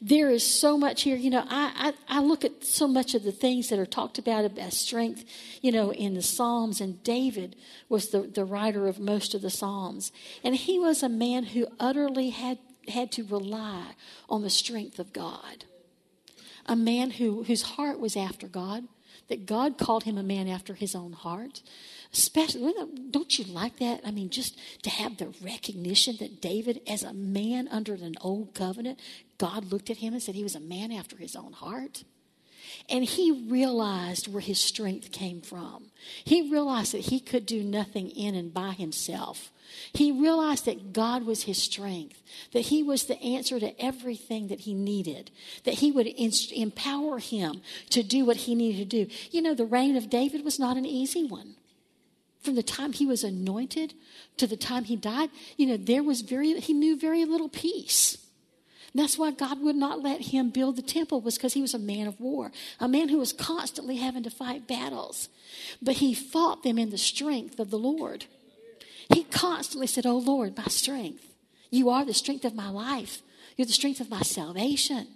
there 0.00 0.30
is 0.30 0.44
so 0.44 0.76
much 0.76 1.02
here. 1.02 1.16
You 1.16 1.30
know, 1.30 1.44
I, 1.48 1.92
I, 2.08 2.18
I, 2.18 2.20
look 2.20 2.44
at 2.44 2.64
so 2.64 2.88
much 2.88 3.14
of 3.14 3.22
the 3.22 3.32
things 3.32 3.68
that 3.68 3.78
are 3.78 3.86
talked 3.86 4.18
about 4.18 4.58
as 4.58 4.76
strength, 4.76 5.24
you 5.60 5.70
know, 5.70 5.92
in 5.92 6.14
the 6.14 6.22
Psalms, 6.22 6.80
and 6.80 7.02
David 7.04 7.56
was 7.88 8.08
the, 8.08 8.22
the 8.22 8.44
writer 8.44 8.88
of 8.88 8.98
most 8.98 9.34
of 9.34 9.42
the 9.42 9.50
Psalms. 9.50 10.10
And 10.42 10.56
he 10.56 10.78
was 10.78 11.02
a 11.02 11.08
man 11.08 11.44
who 11.44 11.68
utterly 11.78 12.30
had, 12.30 12.58
had 12.88 13.12
to 13.12 13.24
rely 13.24 13.92
on 14.28 14.42
the 14.42 14.50
strength 14.50 14.98
of 14.98 15.12
God. 15.12 15.64
A 16.66 16.76
man 16.76 17.10
who, 17.12 17.44
whose 17.44 17.62
heart 17.62 17.98
was 17.98 18.16
after 18.16 18.46
God, 18.46 18.84
that 19.28 19.46
God 19.46 19.78
called 19.78 20.04
him 20.04 20.18
a 20.18 20.22
man 20.22 20.48
after 20.48 20.74
his 20.74 20.94
own 20.94 21.12
heart. 21.12 21.62
Especially, 22.12 22.72
don't 23.10 23.38
you 23.38 23.44
like 23.44 23.78
that? 23.78 24.00
I 24.04 24.10
mean, 24.10 24.30
just 24.30 24.58
to 24.82 24.90
have 24.90 25.16
the 25.16 25.32
recognition 25.42 26.16
that 26.20 26.40
David, 26.40 26.80
as 26.86 27.02
a 27.02 27.12
man 27.12 27.68
under 27.68 27.94
an 27.94 28.16
old 28.20 28.54
covenant, 28.54 29.00
God 29.38 29.72
looked 29.72 29.90
at 29.90 29.98
him 29.98 30.12
and 30.12 30.22
said 30.22 30.34
he 30.34 30.42
was 30.42 30.54
a 30.54 30.60
man 30.60 30.92
after 30.92 31.16
his 31.16 31.34
own 31.34 31.52
heart. 31.52 32.04
And 32.88 33.04
he 33.04 33.46
realized 33.48 34.32
where 34.32 34.40
his 34.40 34.60
strength 34.60 35.12
came 35.12 35.40
from. 35.40 35.86
He 36.24 36.50
realized 36.50 36.92
that 36.92 37.06
he 37.06 37.20
could 37.20 37.46
do 37.46 37.62
nothing 37.62 38.10
in 38.10 38.34
and 38.34 38.52
by 38.52 38.72
himself. 38.72 39.50
He 39.94 40.12
realized 40.12 40.66
that 40.66 40.92
God 40.92 41.24
was 41.24 41.44
his 41.44 41.62
strength, 41.62 42.22
that 42.52 42.66
he 42.66 42.82
was 42.82 43.04
the 43.04 43.20
answer 43.22 43.58
to 43.58 43.80
everything 43.82 44.48
that 44.48 44.60
he 44.60 44.74
needed, 44.74 45.30
that 45.64 45.74
he 45.74 45.90
would 45.90 46.06
empower 46.06 47.18
him 47.18 47.62
to 47.90 48.02
do 48.02 48.24
what 48.24 48.36
he 48.36 48.54
needed 48.54 48.90
to 48.90 49.06
do. 49.06 49.14
You 49.30 49.42
know, 49.42 49.54
the 49.54 49.64
reign 49.64 49.96
of 49.96 50.10
David 50.10 50.44
was 50.44 50.58
not 50.58 50.76
an 50.76 50.86
easy 50.86 51.24
one. 51.24 51.54
From 52.42 52.56
the 52.56 52.62
time 52.62 52.92
he 52.92 53.06
was 53.06 53.22
anointed 53.22 53.94
to 54.36 54.46
the 54.46 54.56
time 54.56 54.84
he 54.84 54.96
died, 54.96 55.30
you 55.56 55.66
know, 55.66 55.76
there 55.76 56.02
was 56.02 56.22
very, 56.22 56.58
he 56.60 56.72
knew 56.72 56.98
very 56.98 57.24
little 57.24 57.48
peace. 57.48 58.18
That's 58.94 59.16
why 59.16 59.30
God 59.30 59.62
would 59.62 59.76
not 59.76 60.02
let 60.02 60.20
him 60.20 60.50
build 60.50 60.76
the 60.76 60.82
temple 60.82 61.20
was 61.20 61.36
because 61.36 61.54
he 61.54 61.62
was 61.62 61.72
a 61.72 61.78
man 61.78 62.06
of 62.06 62.20
war, 62.20 62.52
a 62.78 62.88
man 62.88 63.08
who 63.08 63.18
was 63.18 63.32
constantly 63.32 63.96
having 63.96 64.22
to 64.24 64.30
fight 64.30 64.68
battles. 64.68 65.30
But 65.80 65.96
he 65.96 66.12
fought 66.12 66.62
them 66.62 66.78
in 66.78 66.90
the 66.90 66.98
strength 66.98 67.58
of 67.58 67.70
the 67.70 67.78
Lord. 67.78 68.26
He 69.12 69.24
constantly 69.24 69.86
said, 69.86 70.04
"Oh 70.04 70.18
Lord, 70.18 70.56
my 70.56 70.66
strength. 70.66 71.26
You 71.70 71.88
are 71.88 72.04
the 72.04 72.12
strength 72.12 72.44
of 72.44 72.54
my 72.54 72.68
life. 72.68 73.22
You're 73.56 73.66
the 73.66 73.72
strength 73.72 74.00
of 74.00 74.10
my 74.10 74.22
salvation." 74.22 75.08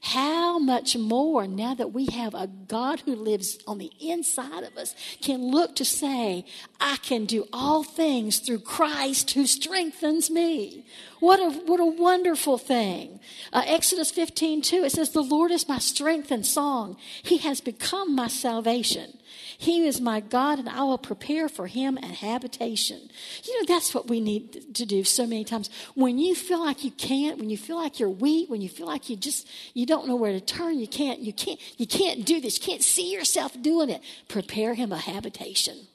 How 0.00 0.60
much 0.60 0.96
more 0.96 1.48
now 1.48 1.74
that 1.74 1.92
we 1.92 2.06
have 2.06 2.32
a 2.32 2.46
God 2.46 3.00
who 3.00 3.16
lives 3.16 3.58
on 3.66 3.78
the 3.78 3.90
inside 4.00 4.62
of 4.62 4.76
us 4.76 4.94
can 5.20 5.50
look 5.50 5.74
to 5.76 5.84
say, 5.84 6.44
I 6.80 6.98
can 6.98 7.26
do 7.26 7.48
all 7.52 7.82
things 7.82 8.38
through 8.38 8.60
Christ 8.60 9.32
who 9.32 9.44
strengthens 9.46 10.30
me. 10.30 10.86
What 11.18 11.40
a, 11.40 11.50
what 11.50 11.80
a 11.80 11.84
wonderful 11.84 12.58
thing. 12.58 13.18
Uh, 13.52 13.64
Exodus 13.66 14.12
15, 14.12 14.62
2, 14.62 14.84
it 14.84 14.92
says, 14.92 15.10
The 15.10 15.20
Lord 15.20 15.50
is 15.50 15.68
my 15.68 15.78
strength 15.78 16.30
and 16.30 16.46
song. 16.46 16.96
He 17.22 17.38
has 17.38 17.60
become 17.60 18.14
my 18.14 18.28
salvation. 18.28 19.17
He 19.56 19.86
is 19.86 20.00
my 20.00 20.20
God, 20.20 20.58
and 20.58 20.68
I 20.68 20.82
will 20.82 20.98
prepare 20.98 21.48
for 21.48 21.66
him 21.66 21.98
a 21.98 22.06
habitation. 22.06 23.10
You 23.44 23.58
know, 23.58 23.66
that's 23.66 23.94
what 23.94 24.08
we 24.08 24.20
need 24.20 24.74
to 24.74 24.86
do 24.86 25.04
so 25.04 25.26
many 25.26 25.44
times. 25.44 25.70
When 25.94 26.18
you 26.18 26.34
feel 26.34 26.60
like 26.60 26.84
you 26.84 26.90
can't, 26.90 27.38
when 27.38 27.50
you 27.50 27.56
feel 27.56 27.76
like 27.76 27.98
you're 27.98 28.08
weak, 28.08 28.50
when 28.50 28.60
you 28.60 28.68
feel 28.68 28.86
like 28.86 29.08
you 29.08 29.16
just 29.16 29.48
you 29.74 29.86
don't 29.86 30.06
know 30.06 30.16
where 30.16 30.32
to 30.32 30.40
turn, 30.40 30.78
you 30.78 30.88
can't, 30.88 31.20
you 31.20 31.32
can't, 31.32 31.60
you 31.78 31.86
can't 31.86 32.24
do 32.24 32.40
this, 32.40 32.58
you 32.58 32.64
can't 32.64 32.82
see 32.82 33.12
yourself 33.12 33.60
doing 33.60 33.90
it. 33.90 34.02
Prepare 34.28 34.74
him 34.74 34.92
a 34.92 34.98
habitation. 34.98 35.86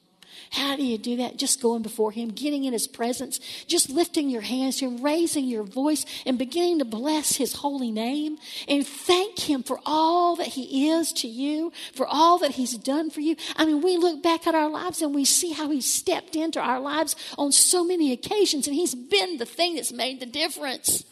How 0.54 0.76
do 0.76 0.86
you 0.86 1.00
do 1.00 1.18
that? 1.18 1.38
Just 1.38 1.64
going 1.64 1.82
before 1.82 2.12
Him, 2.12 2.30
getting 2.30 2.64
in 2.64 2.74
His 2.74 2.88
presence, 2.88 3.40
just 3.66 3.90
lifting 3.90 4.30
your 4.30 4.44
hands 4.44 4.78
to 4.78 4.86
Him, 4.86 5.04
raising 5.04 5.46
your 5.46 5.64
voice, 5.64 6.06
and 6.28 6.38
beginning 6.38 6.78
to 6.78 6.86
bless 6.86 7.38
His 7.38 7.54
holy 7.54 7.92
name 7.92 8.38
and 8.68 8.86
thank 8.86 9.50
Him 9.50 9.64
for 9.64 9.80
all 9.84 10.36
that 10.36 10.50
He 10.50 10.90
is 10.90 11.12
to 11.14 11.28
you, 11.28 11.72
for 11.96 12.06
all 12.06 12.38
that 12.38 12.52
He's 12.52 12.78
done 12.78 13.10
for 13.10 13.20
you. 13.20 13.36
I 13.56 13.66
mean, 13.66 13.82
we 13.82 13.98
look 13.98 14.22
back 14.22 14.46
at 14.46 14.54
our 14.54 14.70
lives 14.70 15.02
and 15.02 15.16
we 15.16 15.26
see 15.26 15.54
how 15.54 15.72
He 15.72 15.82
stepped 15.82 16.36
into 16.36 16.60
our 16.60 16.80
lives 16.80 17.16
on 17.36 17.52
so 17.52 17.84
many 17.84 18.12
occasions, 18.12 18.68
and 18.68 18.76
He's 18.76 18.94
been 18.94 19.38
the 19.38 19.48
thing 19.48 19.74
that's 19.74 19.92
made 19.92 20.20
the 20.20 20.28
difference. 20.28 21.04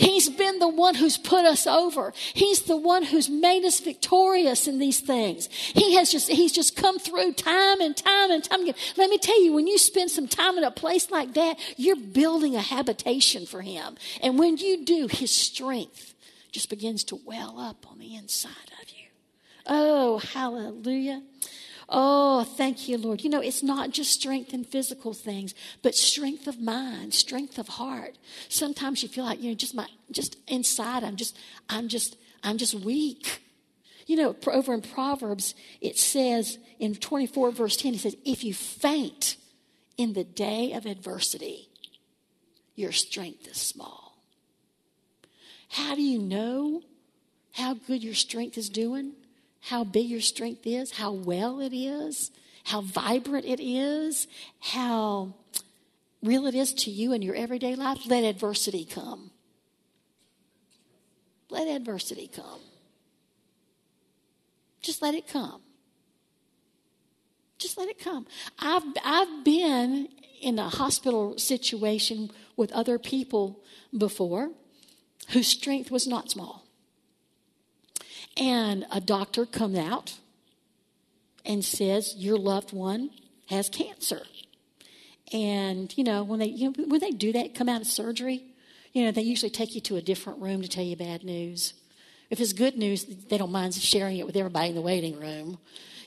He's 0.00 0.30
been 0.30 0.60
the 0.60 0.68
one 0.68 0.94
who's 0.94 1.18
put 1.18 1.44
us 1.44 1.66
over. 1.66 2.14
He's 2.32 2.62
the 2.62 2.76
one 2.76 3.02
who's 3.02 3.28
made 3.28 3.66
us 3.66 3.80
victorious 3.80 4.66
in 4.66 4.78
these 4.78 4.98
things. 4.98 5.48
He 5.48 5.94
has 5.96 6.10
just, 6.10 6.30
he's 6.30 6.52
just 6.52 6.74
come 6.74 6.98
through 6.98 7.34
time 7.34 7.82
and 7.82 7.94
time 7.94 8.30
and 8.30 8.42
time 8.42 8.62
again. 8.62 8.76
Let 8.96 9.10
me 9.10 9.18
tell 9.18 9.38
you, 9.42 9.52
when 9.52 9.66
you 9.66 9.76
spend 9.76 10.10
some 10.10 10.26
time 10.26 10.56
in 10.56 10.64
a 10.64 10.70
place 10.70 11.10
like 11.10 11.34
that, 11.34 11.58
you're 11.76 11.96
building 11.96 12.56
a 12.56 12.62
habitation 12.62 13.44
for 13.44 13.60
him. 13.60 13.98
And 14.22 14.38
when 14.38 14.56
you 14.56 14.86
do, 14.86 15.06
his 15.06 15.30
strength 15.30 16.14
just 16.50 16.70
begins 16.70 17.04
to 17.04 17.20
well 17.26 17.60
up 17.60 17.86
on 17.90 17.98
the 17.98 18.16
inside 18.16 18.72
of 18.82 18.88
you. 18.88 19.04
Oh, 19.66 20.18
hallelujah. 20.18 21.22
Oh, 21.92 22.44
thank 22.44 22.88
you, 22.88 22.96
Lord. 22.98 23.24
You 23.24 23.30
know, 23.30 23.40
it's 23.40 23.64
not 23.64 23.90
just 23.90 24.12
strength 24.12 24.54
in 24.54 24.62
physical 24.62 25.12
things, 25.12 25.54
but 25.82 25.96
strength 25.96 26.46
of 26.46 26.60
mind, 26.60 27.14
strength 27.14 27.58
of 27.58 27.66
heart. 27.66 28.16
Sometimes 28.48 29.02
you 29.02 29.08
feel 29.08 29.24
like, 29.24 29.42
you 29.42 29.48
know, 29.50 29.56
just 29.56 29.74
my 29.74 29.88
just 30.12 30.36
inside, 30.46 31.02
I'm 31.02 31.16
just, 31.16 31.36
I'm 31.68 31.88
just, 31.88 32.16
I'm 32.44 32.58
just 32.58 32.74
weak. 32.74 33.42
You 34.06 34.16
know, 34.16 34.36
over 34.46 34.72
in 34.72 34.82
Proverbs, 34.82 35.56
it 35.80 35.98
says 35.98 36.58
in 36.78 36.94
24 36.94 37.50
verse 37.50 37.76
10, 37.76 37.94
it 37.94 38.00
says, 38.00 38.16
if 38.24 38.44
you 38.44 38.54
faint 38.54 39.36
in 39.96 40.12
the 40.12 40.24
day 40.24 40.72
of 40.72 40.86
adversity, 40.86 41.68
your 42.76 42.92
strength 42.92 43.48
is 43.48 43.56
small. 43.56 44.16
How 45.70 45.96
do 45.96 46.02
you 46.02 46.20
know 46.20 46.82
how 47.52 47.74
good 47.74 48.02
your 48.02 48.14
strength 48.14 48.56
is 48.56 48.68
doing? 48.68 49.12
How 49.60 49.84
big 49.84 50.08
your 50.08 50.20
strength 50.20 50.66
is, 50.66 50.92
how 50.92 51.12
well 51.12 51.60
it 51.60 51.74
is, 51.74 52.30
how 52.64 52.80
vibrant 52.80 53.44
it 53.44 53.60
is, 53.60 54.26
how 54.60 55.34
real 56.22 56.46
it 56.46 56.54
is 56.54 56.72
to 56.74 56.90
you 56.90 57.12
in 57.12 57.22
your 57.22 57.34
everyday 57.34 57.74
life, 57.74 57.98
let 58.06 58.24
adversity 58.24 58.84
come. 58.84 59.30
Let 61.48 61.68
adversity 61.68 62.28
come. 62.28 62.60
Just 64.80 65.02
let 65.02 65.14
it 65.14 65.26
come. 65.28 65.60
Just 67.58 67.76
let 67.76 67.88
it 67.88 67.98
come. 67.98 68.26
I've, 68.58 68.82
I've 69.04 69.44
been 69.44 70.08
in 70.40 70.58
a 70.58 70.68
hospital 70.68 71.36
situation 71.38 72.30
with 72.56 72.72
other 72.72 72.98
people 72.98 73.60
before 73.96 74.50
whose 75.30 75.48
strength 75.48 75.90
was 75.90 76.06
not 76.06 76.30
small. 76.30 76.66
And 78.40 78.86
a 78.90 79.00
doctor 79.00 79.44
comes 79.44 79.78
out 79.78 80.18
and 81.44 81.62
says, 81.62 82.14
Your 82.16 82.38
loved 82.38 82.72
one 82.72 83.10
has 83.48 83.68
cancer. 83.68 84.22
And, 85.32 85.96
you 85.96 86.02
know, 86.02 86.24
when 86.24 86.40
they, 86.40 86.46
you 86.46 86.72
know, 86.76 86.84
when 86.86 87.00
they 87.00 87.10
do 87.10 87.32
that, 87.32 87.54
come 87.54 87.68
out 87.68 87.82
of 87.82 87.86
surgery, 87.86 88.42
you 88.92 89.04
know, 89.04 89.12
they 89.12 89.22
usually 89.22 89.50
take 89.50 89.74
you 89.74 89.80
to 89.82 89.96
a 89.96 90.02
different 90.02 90.40
room 90.40 90.62
to 90.62 90.68
tell 90.68 90.82
you 90.82 90.96
bad 90.96 91.22
news. 91.22 91.74
If 92.30 92.40
it's 92.40 92.52
good 92.52 92.76
news, 92.76 93.04
they 93.04 93.38
don't 93.38 93.52
mind 93.52 93.74
sharing 93.74 94.16
it 94.16 94.26
with 94.26 94.36
everybody 94.36 94.70
in 94.70 94.74
the 94.74 94.80
waiting 94.80 95.20
room. 95.20 95.58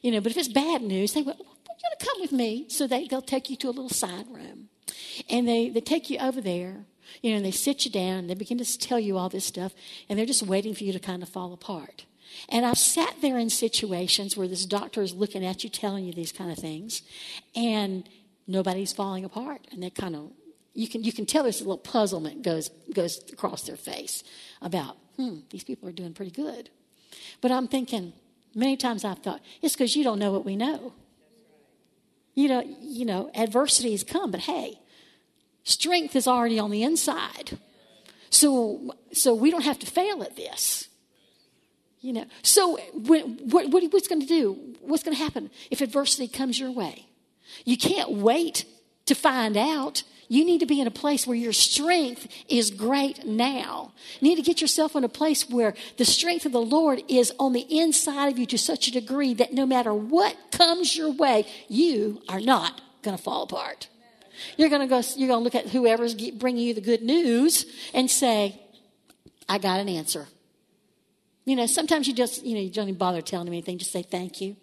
You 0.02 0.12
know, 0.12 0.20
but 0.20 0.32
if 0.32 0.38
it's 0.38 0.48
bad 0.48 0.82
news, 0.82 1.14
they 1.14 1.22
go, 1.22 1.28
well, 1.28 1.38
you're 1.38 1.90
going 1.90 1.98
to 2.00 2.06
come 2.06 2.22
with 2.22 2.32
me. 2.32 2.66
So 2.70 2.88
they, 2.88 3.08
they'll 3.08 3.22
take 3.22 3.50
you 3.50 3.56
to 3.58 3.68
a 3.68 3.70
little 3.70 3.90
side 3.90 4.26
room. 4.30 4.70
And 5.30 5.48
they, 5.48 5.70
they 5.70 5.82
take 5.82 6.10
you 6.10 6.18
over 6.20 6.42
there, 6.42 6.86
you 7.22 7.32
know, 7.32 7.38
and 7.38 7.46
they 7.46 7.52
sit 7.52 7.86
you 7.86 7.92
down 7.92 8.20
and 8.20 8.30
they 8.30 8.34
begin 8.34 8.58
to 8.58 8.80
tell 8.80 9.00
you 9.00 9.18
all 9.18 9.30
this 9.30 9.46
stuff. 9.46 9.74
And 10.10 10.18
they're 10.18 10.26
just 10.26 10.44
waiting 10.44 10.74
for 10.74 10.84
you 10.84 10.92
to 10.94 11.00
kind 11.00 11.24
of 11.24 11.30
fall 11.30 11.54
apart. 11.54 12.06
And 12.50 12.66
I've 12.66 12.78
sat 12.78 13.16
there 13.22 13.38
in 13.38 13.50
situations 13.50 14.36
where 14.36 14.48
this 14.48 14.66
doctor 14.66 15.02
is 15.02 15.14
looking 15.14 15.46
at 15.46 15.64
you, 15.64 15.70
telling 15.70 16.06
you 16.06 16.14
these 16.14 16.32
kind 16.32 16.52
of 16.52 16.58
things, 16.58 17.02
and 17.56 18.08
nobody's 18.48 18.94
falling 18.94 19.24
apart. 19.26 19.62
And 19.72 19.82
they 19.82 19.90
kind 19.90 20.16
of, 20.16 20.32
you 20.74 20.88
can, 20.88 21.04
you 21.04 21.14
can 21.14 21.26
tell 21.26 21.44
there's 21.44 21.62
a 21.62 21.64
little 21.64 21.78
puzzlement 21.78 22.44
goes, 22.44 22.70
goes 22.94 23.24
across 23.32 23.64
their 23.64 23.78
face 23.78 24.24
about, 24.62 24.98
hmm, 25.16 25.40
these 25.52 25.64
people 25.64 25.88
are 25.88 25.94
doing 25.94 26.14
pretty 26.14 26.32
good. 26.32 26.70
But 27.42 27.52
I'm 27.52 27.68
thinking, 27.68 28.14
many 28.56 28.78
times 28.78 29.06
I've 29.06 29.20
thought, 29.20 29.42
it's 29.62 29.74
because 29.74 29.96
you 29.96 30.04
don't 30.04 30.20
know 30.20 30.32
what 30.32 30.46
we 30.46 30.56
know. 30.56 30.94
You 32.36 32.48
know, 32.48 32.78
you 32.82 33.06
know, 33.06 33.30
adversities 33.36 34.04
come, 34.04 34.32
but 34.32 34.42
hey, 34.42 34.80
strength 35.64 36.16
is 36.16 36.28
already 36.28 36.60
on 36.60 36.72
the 36.72 36.84
inside. 36.84 37.60
So, 38.32 38.96
so 39.12 39.36
we 39.36 39.52
don't 39.52 39.62
have 39.62 39.78
to 39.80 39.86
fail 39.86 40.24
at 40.24 40.36
this. 40.36 40.90
You 42.04 42.12
know, 42.12 42.26
so 42.42 42.78
when, 42.94 43.38
what, 43.50 43.70
what, 43.70 43.82
what's 43.94 44.10
going 44.10 44.20
to 44.20 44.28
do? 44.28 44.76
What's 44.82 45.04
going 45.04 45.16
to 45.16 45.24
happen 45.24 45.50
if 45.72 45.80
adversity 45.80 46.28
comes 46.28 46.60
your 46.60 46.70
way? 46.70 47.08
You 47.64 47.78
can't 47.78 48.12
wait 48.12 48.66
to 49.06 49.16
find 49.16 49.56
out. 49.56 50.04
You 50.28 50.44
need 50.44 50.60
to 50.60 50.66
be 50.66 50.82
in 50.82 50.88
a 50.88 50.92
place 50.92 51.26
where 51.26 51.38
your 51.38 51.54
strength 51.54 52.28
is 52.50 52.72
great 52.72 53.26
now. 53.26 53.94
You 54.20 54.28
need 54.28 54.36
to 54.36 54.42
get 54.42 54.60
yourself 54.60 54.98
in 54.98 55.06
a 55.06 55.10
place 55.10 55.50
where 55.50 55.76
the 55.96 56.04
strength 56.04 56.46
of 56.46 56.52
the 56.52 56.60
Lord 56.60 57.02
is 57.08 57.32
on 57.40 57.54
the 57.54 57.66
inside 57.70 58.34
of 58.34 58.38
you 58.38 58.46
to 58.48 58.58
such 58.58 58.90
a 58.90 58.92
degree 58.92 59.34
that 59.36 59.54
no 59.54 59.66
matter 59.66 59.94
what 59.94 60.36
comes 60.52 60.98
your 60.98 61.14
way, 61.14 61.46
you 61.70 62.22
are 62.28 62.42
not 62.42 62.82
going 63.02 63.16
to 63.16 63.24
fall 63.24 63.44
apart. 63.44 63.88
You're 64.58 64.70
going 64.70 64.82
to 64.82 64.88
go. 64.88 65.02
You're 65.16 65.30
going 65.30 65.40
to 65.40 65.44
look 65.44 65.56
at 65.56 65.68
whoever's 65.72 66.16
bringing 66.16 66.68
you 66.68 66.74
the 66.74 66.82
good 66.82 67.02
news 67.02 67.66
and 67.94 68.12
say, 68.12 68.60
"I 69.48 69.58
got 69.58 69.80
an 69.80 69.88
answer." 69.88 70.28
You 71.46 71.56
know, 71.56 71.66
sometimes 71.66 72.08
you 72.08 72.14
just, 72.14 72.44
you 72.46 72.56
know, 72.56 72.62
you 72.62 72.70
don't 72.70 72.88
even 72.88 72.98
bother 72.98 73.22
telling 73.22 73.46
them 73.46 73.54
anything. 73.54 73.78
Just 73.78 73.92
say 73.92 74.04
thank 74.04 74.40
you. 74.40 74.56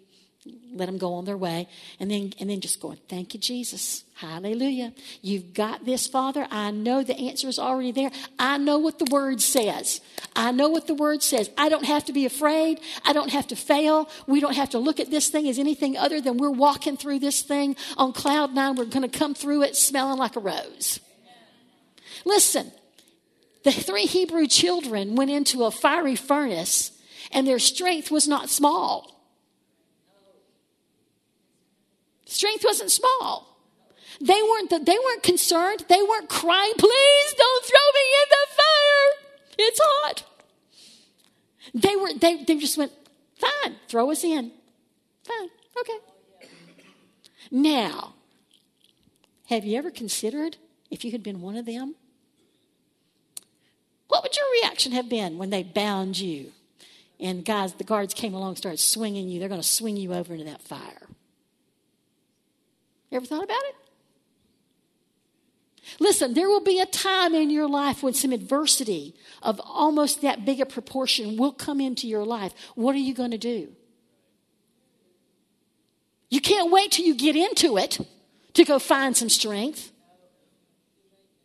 Let 0.73 0.87
them 0.87 0.97
go 0.97 1.13
on 1.13 1.25
their 1.25 1.37
way. 1.37 1.67
And 1.99 2.09
then, 2.09 2.33
and 2.39 2.49
then 2.49 2.61
just 2.61 2.79
go, 2.79 2.95
thank 3.07 3.35
you, 3.35 3.39
Jesus. 3.39 4.03
Hallelujah. 4.15 4.91
You've 5.21 5.53
got 5.53 5.85
this, 5.85 6.07
Father. 6.07 6.47
I 6.49 6.71
know 6.71 7.03
the 7.03 7.15
answer 7.15 7.47
is 7.47 7.59
already 7.59 7.91
there. 7.91 8.09
I 8.39 8.57
know 8.57 8.79
what 8.79 8.97
the 8.97 9.05
word 9.11 9.39
says. 9.39 10.01
I 10.35 10.51
know 10.51 10.69
what 10.69 10.87
the 10.87 10.95
word 10.95 11.21
says. 11.21 11.51
I 11.59 11.69
don't 11.69 11.85
have 11.85 12.05
to 12.05 12.13
be 12.13 12.25
afraid. 12.25 12.79
I 13.05 13.13
don't 13.13 13.29
have 13.29 13.47
to 13.47 13.55
fail. 13.55 14.09
We 14.25 14.39
don't 14.39 14.55
have 14.55 14.71
to 14.71 14.79
look 14.79 14.99
at 14.99 15.11
this 15.11 15.29
thing 15.29 15.47
as 15.47 15.59
anything 15.59 15.95
other 15.95 16.19
than 16.19 16.37
we're 16.37 16.49
walking 16.49 16.97
through 16.97 17.19
this 17.19 17.43
thing 17.43 17.75
on 17.95 18.11
cloud 18.11 18.55
nine. 18.55 18.75
We're 18.75 18.85
going 18.85 19.07
to 19.07 19.19
come 19.19 19.35
through 19.35 19.61
it 19.61 19.75
smelling 19.75 20.17
like 20.17 20.35
a 20.35 20.39
rose. 20.39 20.99
Listen, 22.25 22.71
the 23.63 23.71
three 23.71 24.05
Hebrew 24.05 24.47
children 24.47 25.15
went 25.15 25.31
into 25.31 25.63
a 25.63 25.71
fiery 25.71 26.15
furnace, 26.15 26.91
and 27.31 27.47
their 27.47 27.59
strength 27.59 28.11
was 28.11 28.27
not 28.27 28.49
small. 28.49 29.21
Strength 32.25 32.63
wasn't 32.63 32.91
small. 32.91 33.57
They 34.19 34.41
weren't, 34.41 34.69
they 34.69 34.97
weren't 34.97 35.23
concerned. 35.23 35.85
They 35.89 36.01
weren't 36.01 36.29
crying, 36.29 36.73
please 36.77 37.33
don't 37.37 37.65
throw 37.65 37.87
me 37.93 38.05
in 38.21 38.29
the 38.29 38.55
fire. 38.55 39.67
It's 39.67 39.79
hot. 39.83 40.23
They 41.73 41.95
were, 41.95 42.13
they, 42.13 42.43
they 42.43 42.57
just 42.57 42.77
went, 42.77 42.91
fine, 43.35 43.75
throw 43.87 44.11
us 44.11 44.23
in. 44.23 44.51
Fine, 45.23 45.49
okay. 45.79 45.97
Now, 47.51 48.13
have 49.47 49.65
you 49.65 49.77
ever 49.77 49.91
considered 49.91 50.57
if 50.89 51.03
you 51.03 51.11
had 51.11 51.23
been 51.23 51.41
one 51.41 51.55
of 51.55 51.65
them? 51.65 51.95
What 54.11 54.23
would 54.23 54.35
your 54.35 54.45
reaction 54.61 54.91
have 54.91 55.07
been 55.07 55.37
when 55.37 55.51
they 55.51 55.63
bound 55.63 56.19
you 56.19 56.51
and 57.17 57.45
guys, 57.45 57.75
the 57.75 57.85
guards 57.85 58.13
came 58.13 58.33
along 58.33 58.49
and 58.49 58.57
started 58.57 58.81
swinging 58.81 59.29
you? 59.29 59.39
They're 59.39 59.47
going 59.47 59.61
to 59.61 59.65
swing 59.65 59.95
you 59.95 60.13
over 60.13 60.33
into 60.33 60.43
that 60.43 60.61
fire. 60.61 61.07
You 63.09 63.15
ever 63.15 63.25
thought 63.25 63.45
about 63.45 63.63
it? 63.63 63.75
Listen, 66.01 66.33
there 66.33 66.49
will 66.49 66.59
be 66.59 66.81
a 66.81 66.85
time 66.85 67.33
in 67.33 67.49
your 67.49 67.69
life 67.69 68.03
when 68.03 68.13
some 68.13 68.33
adversity 68.33 69.15
of 69.41 69.61
almost 69.63 70.21
that 70.23 70.43
big 70.43 70.59
a 70.59 70.65
proportion 70.65 71.37
will 71.37 71.53
come 71.53 71.79
into 71.79 72.05
your 72.05 72.25
life. 72.25 72.51
What 72.75 72.95
are 72.95 72.99
you 72.99 73.13
going 73.13 73.31
to 73.31 73.37
do? 73.37 73.69
You 76.29 76.41
can't 76.41 76.69
wait 76.69 76.91
till 76.91 77.05
you 77.05 77.15
get 77.15 77.37
into 77.37 77.77
it 77.77 77.97
to 78.55 78.65
go 78.65 78.77
find 78.77 79.15
some 79.15 79.29
strength. 79.29 79.89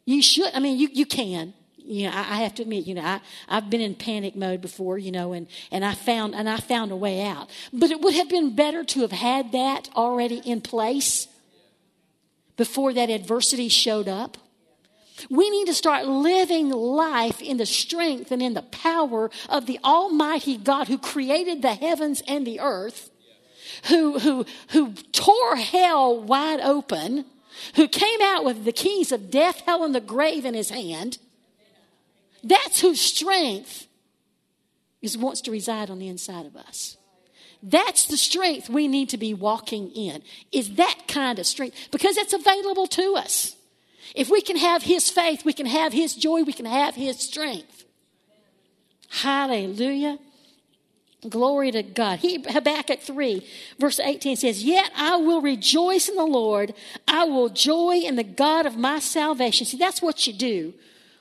You 0.04 0.20
should, 0.20 0.52
I 0.52 0.58
mean, 0.58 0.80
you, 0.80 0.88
you 0.92 1.06
can 1.06 1.54
you 1.86 2.06
know, 2.06 2.12
I, 2.14 2.20
I 2.20 2.36
have 2.42 2.54
to 2.56 2.62
admit, 2.62 2.86
you 2.86 2.94
know, 2.94 3.02
I, 3.02 3.20
I've 3.48 3.70
been 3.70 3.80
in 3.80 3.94
panic 3.94 4.36
mode 4.36 4.60
before, 4.60 4.98
you 4.98 5.12
know, 5.12 5.32
and, 5.32 5.46
and 5.70 5.84
I 5.84 5.94
found 5.94 6.34
and 6.34 6.48
I 6.48 6.58
found 6.58 6.90
a 6.92 6.96
way 6.96 7.22
out. 7.22 7.48
But 7.72 7.90
it 7.90 8.00
would 8.00 8.14
have 8.14 8.28
been 8.28 8.54
better 8.54 8.84
to 8.84 9.00
have 9.00 9.12
had 9.12 9.52
that 9.52 9.88
already 9.94 10.38
in 10.38 10.60
place 10.60 11.28
before 12.56 12.92
that 12.94 13.10
adversity 13.10 13.68
showed 13.68 14.08
up. 14.08 14.38
We 15.30 15.48
need 15.48 15.66
to 15.66 15.74
start 15.74 16.06
living 16.06 16.68
life 16.70 17.40
in 17.40 17.56
the 17.56 17.66
strength 17.66 18.30
and 18.32 18.42
in 18.42 18.54
the 18.54 18.62
power 18.62 19.30
of 19.48 19.66
the 19.66 19.78
Almighty 19.82 20.58
God 20.58 20.88
who 20.88 20.98
created 20.98 21.62
the 21.62 21.74
heavens 21.74 22.22
and 22.28 22.46
the 22.46 22.60
earth, 22.60 23.10
who, 23.88 24.18
who, 24.18 24.44
who 24.70 24.92
tore 25.12 25.56
hell 25.56 26.22
wide 26.22 26.60
open, 26.60 27.24
who 27.76 27.88
came 27.88 28.20
out 28.20 28.44
with 28.44 28.64
the 28.64 28.72
keys 28.72 29.10
of 29.10 29.30
death, 29.30 29.62
hell, 29.64 29.84
and 29.84 29.94
the 29.94 30.00
grave 30.00 30.44
in 30.44 30.52
his 30.52 30.68
hand, 30.68 31.18
that's 32.48 32.80
whose 32.80 33.00
strength 33.00 33.86
is 35.02 35.16
wants 35.16 35.40
to 35.42 35.50
reside 35.50 35.90
on 35.90 35.98
the 35.98 36.08
inside 36.08 36.46
of 36.46 36.56
us. 36.56 36.96
That's 37.62 38.06
the 38.06 38.16
strength 38.16 38.68
we 38.68 38.86
need 38.86 39.08
to 39.10 39.18
be 39.18 39.34
walking 39.34 39.90
in. 39.90 40.22
Is 40.52 40.74
that 40.74 41.02
kind 41.08 41.38
of 41.38 41.46
strength 41.46 41.88
because 41.90 42.16
it's 42.16 42.32
available 42.32 42.86
to 42.88 43.14
us. 43.16 43.56
If 44.14 44.30
we 44.30 44.40
can 44.40 44.56
have 44.56 44.82
his 44.82 45.10
faith, 45.10 45.44
we 45.44 45.52
can 45.52 45.66
have 45.66 45.92
his 45.92 46.14
joy, 46.14 46.42
we 46.42 46.52
can 46.52 46.66
have 46.66 46.94
his 46.94 47.18
strength. 47.18 47.84
Hallelujah. 49.08 50.18
Glory 51.28 51.70
to 51.72 51.82
God. 51.82 52.20
He, 52.20 52.44
Habakkuk 52.46 53.00
3, 53.00 53.46
verse 53.78 53.98
18 53.98 54.36
says, 54.36 54.62
Yet 54.62 54.90
I 54.96 55.16
will 55.16 55.40
rejoice 55.40 56.08
in 56.08 56.14
the 56.14 56.24
Lord. 56.24 56.74
I 57.08 57.24
will 57.24 57.48
joy 57.48 57.96
in 57.96 58.16
the 58.16 58.24
God 58.24 58.66
of 58.66 58.76
my 58.76 59.00
salvation. 59.00 59.66
See, 59.66 59.76
that's 59.76 60.02
what 60.02 60.26
you 60.26 60.32
do 60.32 60.74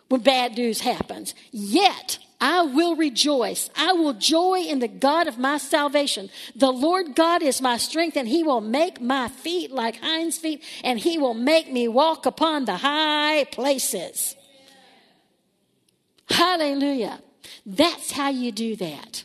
when 0.09 0.21
bad 0.21 0.57
news 0.57 0.81
happens. 0.81 1.33
Yet 1.51 2.19
I 2.39 2.63
will 2.63 2.95
rejoice. 2.95 3.69
I 3.75 3.93
will 3.93 4.13
joy 4.13 4.59
in 4.59 4.79
the 4.79 4.87
God 4.87 5.27
of 5.27 5.37
my 5.37 5.57
salvation. 5.57 6.29
The 6.55 6.71
Lord 6.71 7.15
God 7.15 7.41
is 7.41 7.61
my 7.61 7.77
strength, 7.77 8.17
and 8.17 8.27
he 8.27 8.43
will 8.43 8.61
make 8.61 9.01
my 9.01 9.29
feet 9.29 9.71
like 9.71 9.97
hinds' 9.97 10.37
feet, 10.37 10.63
and 10.83 10.99
he 10.99 11.17
will 11.17 11.33
make 11.33 11.71
me 11.71 11.87
walk 11.87 12.25
upon 12.25 12.65
the 12.65 12.77
high 12.77 13.45
places. 13.45 14.35
Hallelujah. 16.29 17.21
That's 17.65 18.11
how 18.11 18.29
you 18.29 18.51
do 18.51 18.75
that. 18.75 19.23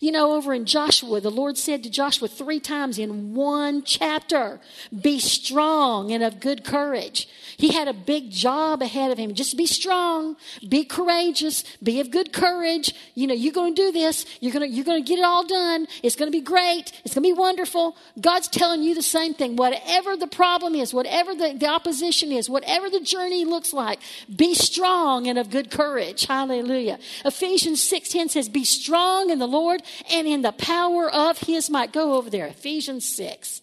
You 0.00 0.12
know, 0.12 0.32
over 0.32 0.52
in 0.52 0.64
Joshua, 0.64 1.20
the 1.20 1.30
Lord 1.30 1.56
said 1.56 1.82
to 1.82 1.90
Joshua 1.90 2.28
three 2.28 2.60
times 2.60 2.98
in 2.98 3.34
one 3.34 3.82
chapter, 3.82 4.60
Be 5.02 5.18
strong 5.18 6.12
and 6.12 6.22
of 6.22 6.40
good 6.40 6.64
courage. 6.64 7.28
He 7.56 7.72
had 7.72 7.88
a 7.88 7.92
big 7.92 8.30
job 8.30 8.82
ahead 8.82 9.10
of 9.10 9.18
him. 9.18 9.34
Just 9.34 9.56
be 9.56 9.66
strong, 9.66 10.36
be 10.68 10.84
courageous, 10.84 11.64
be 11.82 12.00
of 12.00 12.10
good 12.10 12.32
courage. 12.32 12.94
You 13.14 13.26
know, 13.26 13.34
you're 13.34 13.52
going 13.52 13.74
to 13.74 13.82
do 13.82 13.92
this. 13.92 14.26
You're 14.40 14.52
going 14.52 14.68
to, 14.68 14.74
you're 14.74 14.84
going 14.84 15.02
to 15.02 15.08
get 15.08 15.18
it 15.18 15.24
all 15.24 15.46
done. 15.46 15.86
It's 16.02 16.16
going 16.16 16.30
to 16.30 16.36
be 16.36 16.42
great. 16.42 16.92
It's 17.04 17.14
going 17.14 17.22
to 17.22 17.28
be 17.28 17.32
wonderful. 17.32 17.96
God's 18.20 18.48
telling 18.48 18.82
you 18.82 18.94
the 18.94 19.02
same 19.02 19.34
thing. 19.34 19.56
Whatever 19.56 20.16
the 20.16 20.26
problem 20.26 20.74
is, 20.74 20.92
whatever 20.92 21.34
the, 21.34 21.54
the 21.58 21.68
opposition 21.68 22.32
is, 22.32 22.50
whatever 22.50 22.90
the 22.90 23.00
journey 23.00 23.44
looks 23.44 23.72
like, 23.72 24.00
be 24.34 24.54
strong 24.54 25.28
and 25.28 25.38
of 25.38 25.50
good 25.50 25.70
courage. 25.70 26.26
Hallelujah. 26.26 26.98
Ephesians 27.24 27.80
6.10 27.80 28.30
says, 28.30 28.48
be 28.48 28.64
strong 28.64 29.30
in 29.30 29.38
the 29.38 29.46
Lord 29.46 29.82
and 30.10 30.26
in 30.26 30.42
the 30.42 30.52
power 30.52 31.10
of 31.10 31.38
his 31.38 31.70
might. 31.70 31.92
Go 31.92 32.14
over 32.14 32.30
there. 32.30 32.46
Ephesians 32.46 33.04
6. 33.14 33.62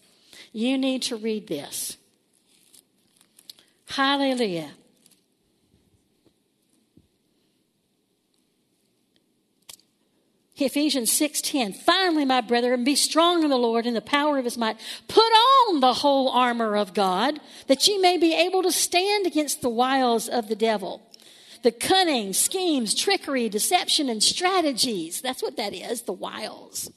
You 0.52 0.76
need 0.78 1.02
to 1.02 1.16
read 1.16 1.48
this. 1.48 1.96
Hallelujah. 3.86 4.72
Ephesians 10.56 11.10
6:10 11.10 11.74
Finally 11.74 12.24
my 12.24 12.40
brethren 12.40 12.84
be 12.84 12.94
strong 12.94 13.42
in 13.42 13.50
the 13.50 13.56
Lord 13.56 13.86
in 13.86 13.94
the 13.94 14.00
power 14.00 14.38
of 14.38 14.44
his 14.44 14.56
might 14.56 14.78
put 15.08 15.20
on 15.20 15.80
the 15.80 15.94
whole 15.94 16.28
armor 16.28 16.76
of 16.76 16.94
God 16.94 17.40
that 17.66 17.86
ye 17.88 17.98
may 17.98 18.16
be 18.16 18.34
able 18.34 18.62
to 18.62 18.70
stand 18.70 19.26
against 19.26 19.60
the 19.60 19.68
wiles 19.68 20.28
of 20.28 20.48
the 20.48 20.56
devil 20.56 21.02
The 21.62 21.72
cunning, 21.72 22.32
schemes, 22.32 22.94
trickery, 22.94 23.48
deception, 23.48 24.08
and 24.08 24.22
strategies. 24.22 25.20
That's 25.20 25.42
what 25.42 25.56
that 25.56 25.72
is, 25.72 26.02
the 26.02 26.12
wiles. 26.12 26.90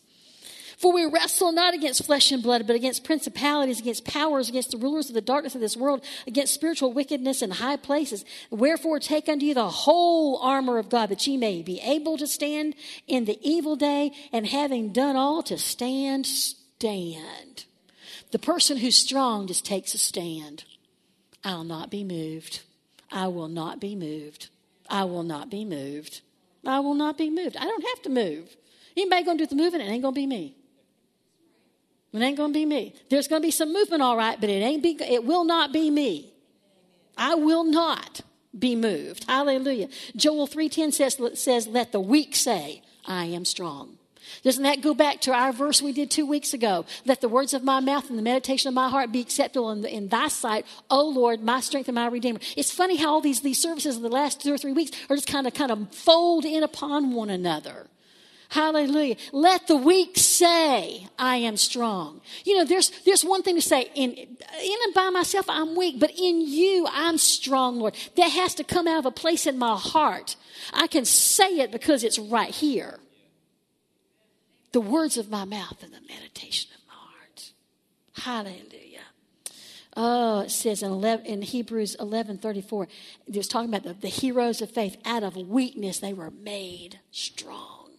For 0.78 0.92
we 0.92 1.06
wrestle 1.06 1.52
not 1.52 1.74
against 1.74 2.06
flesh 2.06 2.32
and 2.32 2.44
blood, 2.44 2.68
but 2.68 2.76
against 2.76 3.06
principalities, 3.06 3.80
against 3.80 4.06
powers, 4.06 4.50
against 4.50 4.72
the 4.72 4.78
rulers 4.78 5.08
of 5.08 5.16
the 5.16 5.22
darkness 5.22 5.56
of 5.56 5.62
this 5.62 5.78
world, 5.78 6.04
against 6.28 6.54
spiritual 6.54 6.92
wickedness 6.92 7.42
in 7.42 7.52
high 7.52 7.78
places. 7.78 8.26
Wherefore 8.50 9.00
take 9.00 9.30
unto 9.30 9.46
you 9.46 9.54
the 9.54 9.70
whole 9.70 10.38
armor 10.40 10.78
of 10.78 10.90
God, 10.90 11.10
that 11.10 11.26
ye 11.26 11.38
may 11.38 11.62
be 11.62 11.80
able 11.80 12.18
to 12.18 12.28
stand 12.28 12.76
in 13.08 13.26
the 13.26 13.40
evil 13.42 13.76
day, 13.76 14.12
and 14.34 14.48
having 14.48 14.92
done 14.92 15.16
all 15.16 15.44
to 15.44 15.58
stand, 15.58 16.26
stand. 16.26 17.66
The 18.32 18.40
person 18.40 18.78
who's 18.78 18.98
strong 18.98 19.48
just 19.48 19.66
takes 19.66 19.94
a 19.94 19.98
stand. 19.98 20.66
I'll 21.44 21.64
not 21.64 21.90
be 21.90 22.04
moved. 22.04 22.64
I 23.12 23.28
will 23.28 23.48
not 23.48 23.80
be 23.80 23.96
moved. 23.96 24.50
I 24.90 25.04
will 25.06 25.24
not 25.24 25.50
be 25.50 25.66
moved. 25.66 26.22
I 26.66 26.80
will 26.80 26.94
not 26.94 27.18
be 27.18 27.30
moved. 27.30 27.58
I 27.58 27.66
don't 27.66 27.86
have 27.90 28.02
to 28.04 28.10
move. 28.10 28.56
Anybody 28.98 29.24
to 29.24 29.38
do 29.38 29.46
the 29.46 29.56
moving? 29.56 29.82
It 29.82 29.86
ain't 29.86 30.04
to 30.04 30.12
be 30.12 30.26
me. 30.26 30.56
It 32.14 32.22
ain't 32.22 32.38
to 32.38 32.50
be 32.50 32.66
me. 32.66 32.96
There's 33.10 33.28
to 33.28 33.40
be 33.42 33.52
some 33.52 33.74
movement, 33.74 34.02
all 34.02 34.16
right, 34.16 34.40
but 34.40 34.50
it 34.50 34.62
ain't 34.62 34.82
be. 34.82 34.98
It 35.02 35.26
will 35.26 35.44
not 35.44 35.74
be 35.74 35.92
me. 35.92 36.34
I 37.18 37.36
will 37.36 37.66
not 37.66 38.22
be 38.58 38.76
moved. 38.76 39.26
Hallelujah. 39.26 39.90
Joel 40.16 40.48
three 40.48 40.70
ten 40.70 40.92
says 40.92 41.20
says, 41.34 41.68
"Let 41.68 41.92
the 41.92 42.00
weak 42.00 42.36
say, 42.36 42.84
I 43.06 43.26
am 43.26 43.44
strong." 43.44 43.98
Doesn't 44.44 44.64
that 44.64 44.82
go 44.82 44.94
back 44.94 45.22
to 45.22 45.34
our 45.34 45.52
verse 45.52 45.82
we 45.82 45.92
did 45.92 46.12
two 46.12 46.26
weeks 46.26 46.54
ago? 46.54 46.86
Let 47.06 47.22
the 47.22 47.30
words 47.30 47.54
of 47.54 47.64
my 47.64 47.80
mouth 47.80 48.10
and 48.10 48.18
the 48.18 48.24
meditation 48.24 48.68
of 48.68 48.74
my 48.74 48.90
heart 48.90 49.12
be 49.12 49.22
acceptable 49.22 49.72
in, 49.72 49.86
in 49.86 50.10
thy 50.10 50.28
sight, 50.28 50.66
O 50.90 51.08
Lord, 51.08 51.42
my 51.42 51.60
strength 51.60 51.88
and 51.88 51.96
my 51.96 52.08
redeemer. 52.08 52.40
It's 52.56 52.72
funny 52.72 52.98
how 52.98 53.14
all 53.14 53.22
these, 53.22 53.42
these 53.42 53.62
services 53.62 53.96
in 53.96 54.04
the 54.04 54.10
last 54.10 54.42
two 54.42 54.54
or 54.54 54.58
three 54.58 54.74
weeks 54.74 54.92
are 55.10 55.16
just 55.16 55.28
kind 55.28 55.48
of 55.48 55.54
kind 55.54 55.72
of 55.72 55.94
fold 55.94 56.46
in 56.46 56.64
upon 56.64 57.14
one 57.14 57.30
another. 57.30 57.88
Hallelujah. 58.50 59.16
Let 59.32 59.68
the 59.68 59.76
weak 59.76 60.18
say, 60.18 61.08
I 61.18 61.38
am 61.38 61.58
strong. 61.58 62.22
You 62.44 62.58
know, 62.58 62.64
there's, 62.64 62.90
there's 63.04 63.26
one 63.26 63.42
thing 63.42 63.56
to 63.56 63.62
say, 63.62 63.90
in, 63.96 64.12
in 64.12 64.78
and 64.86 64.94
by 64.94 65.10
myself, 65.10 65.46
I'm 65.50 65.76
weak, 65.76 66.00
but 66.00 66.12
in 66.12 66.42
you, 66.42 66.88
I'm 66.92 67.18
strong, 67.18 67.80
Lord. 67.80 67.96
That 68.16 68.30
has 68.30 68.56
to 68.56 68.64
come 68.64 68.88
out 68.88 69.00
of 69.00 69.06
a 69.06 69.12
place 69.12 69.48
in 69.48 69.58
my 69.58 69.76
heart. 69.76 70.36
I 70.74 70.88
can 70.88 71.06
say 71.06 71.60
it 71.60 71.72
because 71.72 72.04
it's 72.04 72.20
right 72.20 72.54
here. 72.54 73.00
The 74.76 74.82
words 74.82 75.16
of 75.16 75.30
my 75.30 75.46
mouth 75.46 75.82
and 75.84 75.94
the 75.94 76.02
meditation 76.06 76.70
of 76.76 76.82
my 76.86 76.96
heart. 76.96 77.52
Hallelujah. 78.12 79.06
Oh, 79.96 80.42
it 80.42 80.52
says 80.52 80.84
in, 80.84 80.92
11, 80.92 81.26
in 81.26 81.42
Hebrews 81.44 81.96
11 81.98 82.40
34, 82.40 82.90
was 83.34 83.48
talking 83.48 83.70
about 83.70 83.84
the, 83.84 83.94
the 83.94 84.10
heroes 84.10 84.62
of 84.62 84.70
faith. 84.70 84.98
Out 85.06 85.24
of 85.24 85.38
weakness, 85.38 86.00
they 86.00 86.12
were 86.12 86.30
made 86.30 87.00
strong 87.10 87.92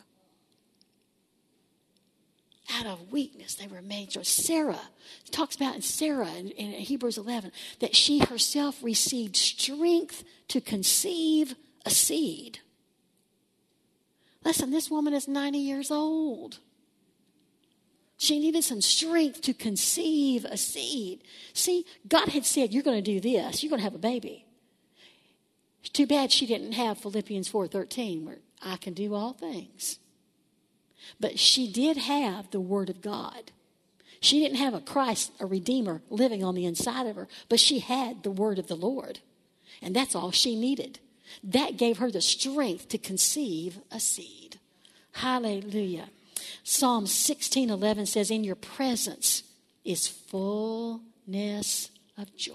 out 2.75 2.85
of 2.85 3.13
weakness 3.13 3.55
they 3.55 3.69
were 3.69 3.81
made 3.81 4.11
strong. 4.11 4.25
Sarah 4.25 4.81
talks 5.31 5.57
about 5.57 5.77
in 5.77 5.83
Sarah 5.83 6.29
in, 6.29 6.49
in, 6.51 6.73
Hebrews 6.73 7.17
11 7.17 7.53
that 7.79 7.97
she 7.97 8.19
herself 8.19 8.83
received 8.83 9.37
strength 9.37 10.25
to 10.49 10.61
conceive 10.61 11.55
a 11.87 11.91
seed. 11.91 12.59
Listen, 14.45 14.73
this 14.73 14.91
woman 14.91 15.15
is 15.15 15.27
90 15.27 15.59
years 15.59 15.91
old. 15.91 16.59
She 18.19 18.39
needed 18.39 18.65
some 18.65 18.81
strength 18.81 19.43
to 19.43 19.53
conceive 19.53 20.45
a 20.47 20.57
seed. 20.57 21.23
See, 21.53 21.85
God 22.09 22.29
had 22.29 22.47
said, 22.47 22.73
You're 22.73 22.83
going 22.83 23.03
to 23.03 23.13
do 23.13 23.21
this, 23.21 23.63
you're 23.63 23.71
going 23.71 23.81
to 23.81 23.85
have 23.85 23.95
a 23.95 23.99
baby. 23.99 24.47
It's 25.81 25.91
too 25.91 26.07
bad 26.07 26.33
she 26.33 26.47
didn't 26.47 26.73
have 26.73 26.99
Philippians 26.99 27.51
4:13, 27.51 28.25
where 28.25 28.39
I 28.63 28.77
can 28.77 28.95
do 28.95 29.15
all 29.15 29.33
things 29.33 29.99
but 31.21 31.39
she 31.39 31.71
did 31.71 31.97
have 31.97 32.51
the 32.51 32.61
Word 32.61 32.91
of 32.91 33.01
God. 33.01 33.53
She 34.21 34.41
didn't 34.41 34.59
have 34.59 34.75
a 34.75 34.81
Christ, 34.81 35.33
a 35.39 35.47
Redeemer, 35.47 36.03
living 36.09 36.43
on 36.43 36.55
the 36.55 36.65
inside 36.65 37.07
of 37.07 37.17
her, 37.17 37.29
but 37.49 37.61
she 37.61 37.81
had 37.81 38.23
the 38.23 38.31
Word 38.31 38.59
of 38.59 38.67
the 38.67 38.77
Lord. 38.77 39.21
And 39.83 39.95
that's 39.95 40.15
all 40.15 40.31
she 40.31 40.57
needed. 40.57 40.99
That 41.45 41.77
gave 41.77 41.99
her 41.99 42.11
the 42.11 42.21
strength 42.21 42.89
to 42.89 42.99
conceive 42.99 43.79
a 43.91 44.01
seed. 44.01 44.59
Hallelujah. 45.13 46.09
Psalm 46.63 47.07
16:11 47.07 48.07
says, 48.07 48.31
In 48.31 48.45
your 48.45 48.57
presence 48.57 49.43
is 49.85 50.09
fullness 50.09 51.91
of 52.17 52.35
joy. 52.37 52.55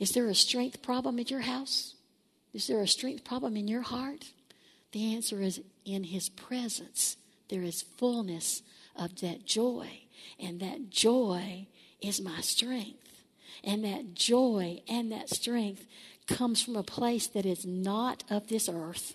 Is 0.00 0.12
there 0.12 0.28
a 0.28 0.34
strength 0.34 0.82
problem 0.82 1.18
at 1.18 1.30
your 1.30 1.40
house? 1.40 1.94
Is 2.52 2.66
there 2.66 2.80
a 2.80 2.88
strength 2.88 3.24
problem 3.24 3.56
in 3.56 3.68
your 3.68 3.82
heart? 3.82 4.30
The 4.92 5.14
answer 5.14 5.40
is 5.40 5.60
in 5.84 6.04
his 6.04 6.28
presence, 6.28 7.16
there 7.48 7.62
is 7.62 7.82
fullness 7.82 8.62
of 8.96 9.20
that 9.20 9.44
joy. 9.44 9.88
And 10.38 10.60
that 10.60 10.90
joy 10.90 11.66
is 12.00 12.20
my 12.20 12.40
strength. 12.40 13.22
And 13.62 13.84
that 13.84 14.14
joy 14.14 14.82
and 14.88 15.10
that 15.10 15.30
strength 15.30 15.86
comes 16.26 16.62
from 16.62 16.76
a 16.76 16.82
place 16.82 17.26
that 17.28 17.46
is 17.46 17.66
not 17.66 18.24
of 18.30 18.48
this 18.48 18.68
earth. 18.68 19.14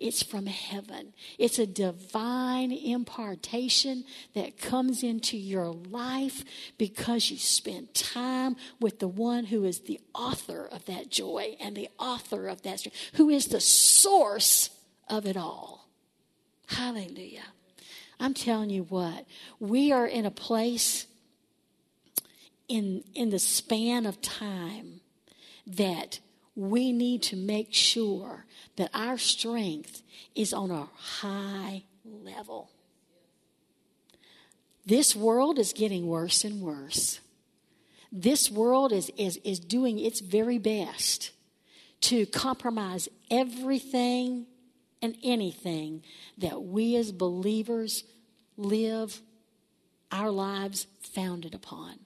It's 0.00 0.22
from 0.22 0.46
heaven. 0.46 1.12
It's 1.38 1.58
a 1.58 1.66
divine 1.66 2.72
impartation 2.72 4.04
that 4.34 4.58
comes 4.58 5.02
into 5.02 5.36
your 5.36 5.66
life 5.66 6.42
because 6.78 7.30
you 7.30 7.36
spend 7.36 7.92
time 7.92 8.56
with 8.80 8.98
the 8.98 9.08
one 9.08 9.44
who 9.44 9.64
is 9.64 9.80
the 9.80 10.00
author 10.14 10.66
of 10.66 10.86
that 10.86 11.10
joy 11.10 11.56
and 11.60 11.76
the 11.76 11.90
author 11.98 12.48
of 12.48 12.62
that 12.62 12.86
who 13.14 13.28
is 13.28 13.48
the 13.48 13.60
source 13.60 14.70
of 15.06 15.26
it 15.26 15.36
all. 15.36 15.86
Hallelujah. 16.66 17.48
I'm 18.18 18.34
telling 18.34 18.70
you 18.70 18.84
what, 18.84 19.26
we 19.58 19.92
are 19.92 20.06
in 20.06 20.24
a 20.24 20.30
place 20.30 21.06
in, 22.68 23.04
in 23.14 23.28
the 23.28 23.38
span 23.38 24.06
of 24.06 24.22
time 24.22 25.00
that 25.66 26.20
we 26.54 26.92
need 26.92 27.22
to 27.24 27.36
make 27.36 27.74
sure 27.74 28.46
that 28.80 28.90
our 28.94 29.18
strength 29.18 30.02
is 30.34 30.54
on 30.54 30.70
a 30.70 30.88
high 30.96 31.82
level. 32.02 32.70
This 34.86 35.14
world 35.14 35.58
is 35.58 35.74
getting 35.74 36.06
worse 36.06 36.44
and 36.44 36.62
worse. 36.62 37.20
This 38.10 38.50
world 38.50 38.90
is, 38.90 39.10
is, 39.18 39.36
is 39.44 39.60
doing 39.60 39.98
its 39.98 40.20
very 40.20 40.56
best 40.56 41.30
to 42.00 42.24
compromise 42.24 43.06
everything 43.30 44.46
and 45.02 45.14
anything 45.22 46.02
that 46.38 46.62
we 46.62 46.96
as 46.96 47.12
believers 47.12 48.04
live 48.56 49.20
our 50.10 50.30
lives 50.30 50.86
founded 51.02 51.54
upon. 51.54 51.98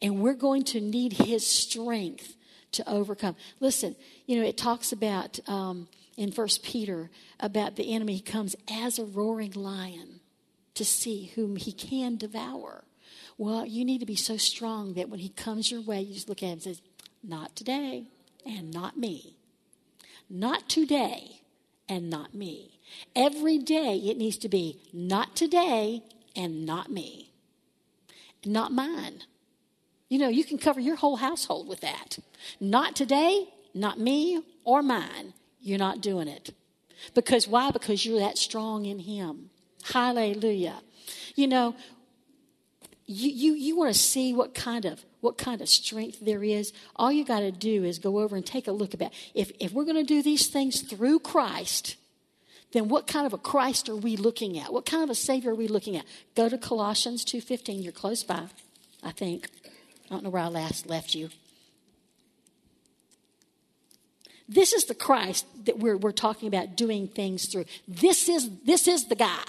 And 0.00 0.20
we're 0.20 0.34
going 0.34 0.62
to 0.64 0.80
need 0.80 1.14
His 1.14 1.44
strength 1.44 2.36
to 2.72 2.88
overcome. 2.88 3.36
Listen, 3.60 3.96
you 4.26 4.40
know, 4.40 4.46
it 4.46 4.56
talks 4.56 4.92
about 4.92 5.38
um, 5.48 5.88
in 6.16 6.32
First 6.32 6.62
Peter 6.62 7.10
about 7.40 7.76
the 7.76 7.94
enemy 7.94 8.20
comes 8.20 8.56
as 8.70 8.98
a 8.98 9.04
roaring 9.04 9.52
lion 9.52 10.20
to 10.74 10.84
see 10.84 11.32
whom 11.34 11.56
he 11.56 11.72
can 11.72 12.16
devour. 12.16 12.84
Well, 13.36 13.64
you 13.66 13.84
need 13.84 14.00
to 14.00 14.06
be 14.06 14.16
so 14.16 14.36
strong 14.36 14.94
that 14.94 15.08
when 15.08 15.20
he 15.20 15.28
comes 15.28 15.70
your 15.70 15.80
way, 15.80 16.00
you 16.00 16.14
just 16.14 16.28
look 16.28 16.42
at 16.42 16.46
him 16.46 16.52
and 16.52 16.62
says, 16.62 16.82
"Not 17.22 17.56
today, 17.56 18.08
and 18.44 18.72
not 18.72 18.96
me. 18.96 19.36
Not 20.28 20.68
today, 20.68 21.42
and 21.88 22.10
not 22.10 22.34
me. 22.34 22.78
Every 23.14 23.58
day 23.58 23.96
it 23.96 24.16
needs 24.16 24.36
to 24.38 24.48
be 24.48 24.80
not 24.92 25.34
today 25.34 26.02
and 26.36 26.66
not 26.66 26.90
me. 26.90 27.32
Not 28.44 28.72
mine. 28.72 29.22
You 30.08 30.18
know, 30.18 30.28
you 30.28 30.44
can 30.44 30.58
cover 30.58 30.80
your 30.80 30.96
whole 30.96 31.16
household 31.16 31.68
with 31.68 31.80
that. 31.80 32.18
Not 32.60 32.96
today, 32.96 33.48
not 33.74 33.98
me 33.98 34.42
or 34.64 34.82
mine. 34.82 35.34
You're 35.60 35.78
not 35.78 36.00
doing 36.00 36.28
it. 36.28 36.54
Because 37.14 37.46
why? 37.46 37.70
Because 37.70 38.04
you're 38.04 38.20
that 38.20 38.38
strong 38.38 38.86
in 38.86 39.00
Him. 39.00 39.50
Hallelujah. 39.84 40.80
You 41.34 41.46
know, 41.46 41.76
you, 43.06 43.30
you, 43.30 43.52
you 43.54 43.76
want 43.76 43.92
to 43.92 43.98
see 43.98 44.34
what 44.34 44.54
kind 44.54 44.84
of 44.84 45.04
what 45.20 45.36
kind 45.36 45.60
of 45.60 45.68
strength 45.68 46.20
there 46.20 46.44
is, 46.44 46.72
all 46.94 47.10
you 47.10 47.24
got 47.24 47.40
to 47.40 47.50
do 47.50 47.84
is 47.84 47.98
go 47.98 48.20
over 48.20 48.36
and 48.36 48.46
take 48.46 48.68
a 48.68 48.72
look 48.72 48.94
about 48.94 49.12
if 49.34 49.50
if 49.58 49.72
we're 49.72 49.84
going 49.84 49.96
to 49.96 50.04
do 50.04 50.22
these 50.22 50.46
things 50.46 50.80
through 50.82 51.18
Christ, 51.18 51.96
then 52.72 52.88
what 52.88 53.06
kind 53.06 53.26
of 53.26 53.32
a 53.32 53.38
Christ 53.38 53.88
are 53.88 53.96
we 53.96 54.16
looking 54.16 54.58
at? 54.58 54.72
What 54.72 54.86
kind 54.86 55.02
of 55.02 55.10
a 55.10 55.14
Savior 55.14 55.52
are 55.52 55.56
we 55.56 55.68
looking 55.68 55.96
at? 55.96 56.04
Go 56.36 56.48
to 56.48 56.58
Colossians 56.58 57.24
2.15. 57.24 57.82
You're 57.82 57.92
close 57.92 58.22
by, 58.22 58.44
I 59.02 59.10
think. 59.10 59.48
I 60.10 60.14
don't 60.14 60.24
know 60.24 60.30
where 60.30 60.42
I 60.42 60.48
last 60.48 60.86
left 60.86 61.14
you. 61.14 61.30
This 64.48 64.72
is 64.72 64.86
the 64.86 64.94
Christ 64.94 65.46
that 65.66 65.78
we're, 65.78 65.98
we're 65.98 66.12
talking 66.12 66.48
about 66.48 66.76
doing 66.76 67.06
things 67.06 67.46
through. 67.46 67.66
This 67.86 68.28
is, 68.28 68.48
this 68.64 68.88
is 68.88 69.06
the 69.06 69.14
guy. 69.14 69.42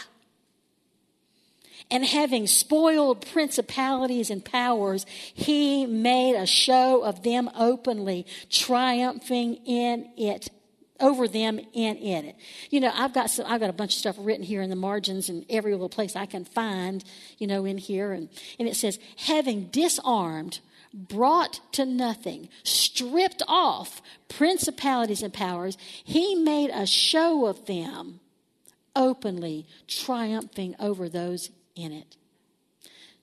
And 1.89 2.05
having 2.05 2.45
spoiled 2.45 3.26
principalities 3.32 4.30
and 4.30 4.43
powers, 4.43 5.05
he 5.34 5.86
made 5.86 6.36
a 6.36 6.45
show 6.45 7.01
of 7.03 7.24
them 7.24 7.49
openly, 7.55 8.28
triumphing 8.49 9.55
in 9.66 10.10
it 10.18 10.49
over 10.99 11.27
them 11.27 11.59
and 11.75 11.97
in 11.97 12.25
it. 12.25 12.35
You 12.69 12.79
know, 12.79 12.91
I've 12.93 13.13
got 13.13 13.29
some, 13.29 13.45
I've 13.47 13.59
got 13.59 13.69
a 13.69 13.73
bunch 13.73 13.93
of 13.93 13.99
stuff 13.99 14.15
written 14.19 14.43
here 14.43 14.61
in 14.61 14.69
the 14.69 14.75
margins 14.75 15.29
and 15.29 15.45
every 15.49 15.71
little 15.71 15.89
place 15.89 16.15
I 16.15 16.25
can 16.25 16.45
find, 16.45 17.03
you 17.37 17.47
know, 17.47 17.65
in 17.65 17.77
here. 17.77 18.11
And, 18.11 18.29
and 18.59 18.67
it 18.67 18.75
says, 18.75 18.99
having 19.17 19.65
disarmed, 19.65 20.59
brought 20.93 21.59
to 21.73 21.85
nothing, 21.85 22.49
stripped 22.63 23.43
off 23.47 24.01
principalities 24.27 25.21
and 25.21 25.33
powers, 25.33 25.77
he 26.03 26.35
made 26.35 26.71
a 26.71 26.85
show 26.85 27.45
of 27.45 27.65
them 27.65 28.19
openly, 28.95 29.65
triumphing 29.87 30.75
over 30.79 31.07
those 31.07 31.51
in 31.75 31.91
it. 31.91 32.17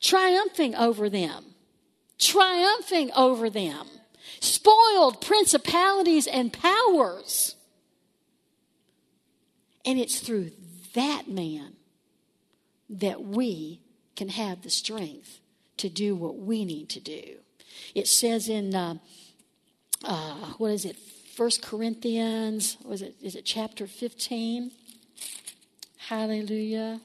Triumphing 0.00 0.74
over 0.74 1.10
them. 1.10 1.44
Triumphing 2.18 3.10
over 3.12 3.50
them. 3.50 3.86
Spoiled 4.40 5.20
principalities 5.20 6.26
and 6.26 6.52
powers. 6.52 7.55
And 9.86 10.00
it's 10.00 10.18
through 10.18 10.50
that 10.94 11.28
man 11.28 11.74
that 12.90 13.22
we 13.22 13.80
can 14.16 14.28
have 14.30 14.62
the 14.62 14.70
strength 14.70 15.40
to 15.76 15.88
do 15.88 16.16
what 16.16 16.36
we 16.36 16.64
need 16.64 16.88
to 16.90 17.00
do. 17.00 17.36
It 17.94 18.08
says 18.08 18.48
in, 18.48 18.74
uh, 18.74 18.96
uh, 20.02 20.34
what 20.58 20.72
is 20.72 20.84
it, 20.84 20.96
First 20.96 21.62
Corinthians, 21.62 22.78
was 22.84 23.02
it, 23.02 23.14
is 23.22 23.36
it 23.36 23.44
chapter 23.44 23.86
15? 23.86 24.72
Hallelujah. 25.98 27.00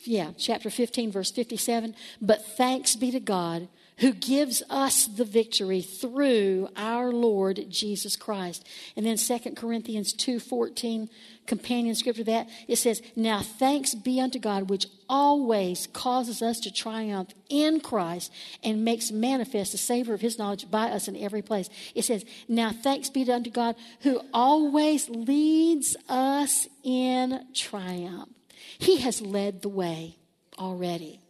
Yeah, 0.00 0.32
chapter 0.36 0.70
15, 0.70 1.12
verse 1.12 1.30
57. 1.30 1.94
But 2.20 2.44
thanks 2.44 2.96
be 2.96 3.10
to 3.10 3.20
God 3.20 3.68
who 4.00 4.12
gives 4.12 4.62
us 4.70 5.06
the 5.06 5.24
victory 5.24 5.82
through 5.82 6.68
our 6.74 7.12
Lord 7.12 7.66
Jesus 7.68 8.16
Christ. 8.16 8.66
And 8.96 9.04
then 9.04 9.16
2 9.16 9.56
Corinthians 9.56 10.12
2:14 10.12 11.08
companion 11.46 11.94
scripture 11.94 12.24
that 12.24 12.48
it 12.66 12.76
says, 12.76 13.02
"Now 13.14 13.42
thanks 13.42 13.94
be 13.94 14.20
unto 14.20 14.38
God 14.38 14.70
which 14.70 14.86
always 15.08 15.86
causes 15.88 16.40
us 16.42 16.60
to 16.60 16.70
triumph 16.70 17.30
in 17.48 17.80
Christ 17.80 18.30
and 18.62 18.84
makes 18.84 19.10
manifest 19.10 19.72
the 19.72 19.78
savor 19.78 20.14
of 20.14 20.20
his 20.20 20.38
knowledge 20.38 20.70
by 20.70 20.90
us 20.90 21.06
in 21.06 21.16
every 21.16 21.42
place." 21.42 21.68
It 21.94 22.04
says, 22.04 22.24
"Now 22.48 22.72
thanks 22.72 23.10
be 23.10 23.30
unto 23.30 23.50
God 23.50 23.76
who 24.00 24.22
always 24.32 25.08
leads 25.10 25.96
us 26.08 26.68
in 26.82 27.46
triumph." 27.52 28.30
He 28.78 28.96
has 28.98 29.20
led 29.20 29.60
the 29.60 29.68
way 29.68 30.16
already. 30.58 31.20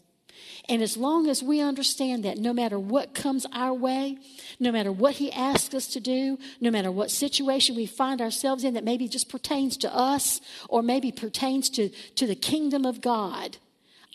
And 0.69 0.83
as 0.83 0.97
long 0.97 1.29
as 1.29 1.43
we 1.43 1.61
understand 1.61 2.25
that 2.25 2.39
no 2.39 2.53
matter 2.53 2.79
what 2.79 3.15
comes 3.15 3.47
our 3.53 3.75
way, 3.75 4.19
no 4.59 4.71
matter 4.71 4.93
what 4.93 5.15
He 5.15 5.33
asks 5.33 5.75
us 5.75 5.87
to 5.89 6.01
do, 6.01 6.39
no 6.61 6.71
matter 6.71 6.91
what 6.91 7.11
situation 7.11 7.77
we 7.77 7.87
find 7.87 8.21
ourselves 8.21 8.65
in 8.65 8.75
that 8.75 8.85
maybe 8.85 9.09
just 9.09 9.29
pertains 9.29 9.77
to 9.79 9.95
us 9.95 10.41
or 10.69 10.83
maybe 10.83 11.11
pertains 11.11 11.71
to, 11.71 11.89
to 12.17 12.27
the 12.27 12.35
kingdom 12.35 12.85
of 12.85 13.01
God, 13.01 13.57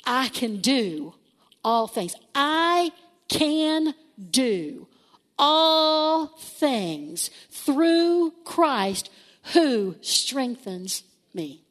I 0.05 0.29
can 0.29 0.57
do 0.57 1.15
all 1.63 1.87
things. 1.87 2.15
I 2.33 2.91
can 3.27 3.95
do 4.31 4.87
all 5.37 6.27
things 6.27 7.29
through 7.49 8.33
Christ 8.45 9.09
who 9.53 9.95
strengthens 10.01 11.03
me. 11.33 11.64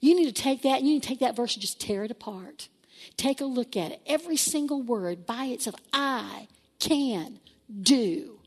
You 0.00 0.14
need 0.14 0.26
to 0.26 0.42
take 0.42 0.62
that, 0.62 0.82
you 0.82 0.94
need 0.94 1.02
to 1.02 1.08
take 1.08 1.20
that 1.20 1.36
verse 1.36 1.54
and 1.54 1.60
just 1.60 1.80
tear 1.80 2.04
it 2.04 2.10
apart. 2.10 2.68
Take 3.16 3.40
a 3.40 3.44
look 3.44 3.76
at 3.76 3.92
it. 3.92 4.00
Every 4.06 4.36
single 4.36 4.82
word 4.82 5.26
by 5.26 5.46
itself. 5.46 5.76
I 5.92 6.48
can 6.78 7.40
do 7.82 8.40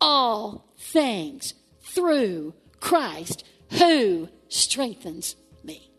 all 0.00 0.66
things 0.78 1.54
through 1.80 2.54
Christ 2.80 3.44
who 3.72 4.28
strengthens 4.48 5.36
me. 5.64 5.90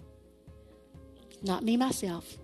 Not 1.42 1.64
me 1.64 1.78
myself. 1.78 2.38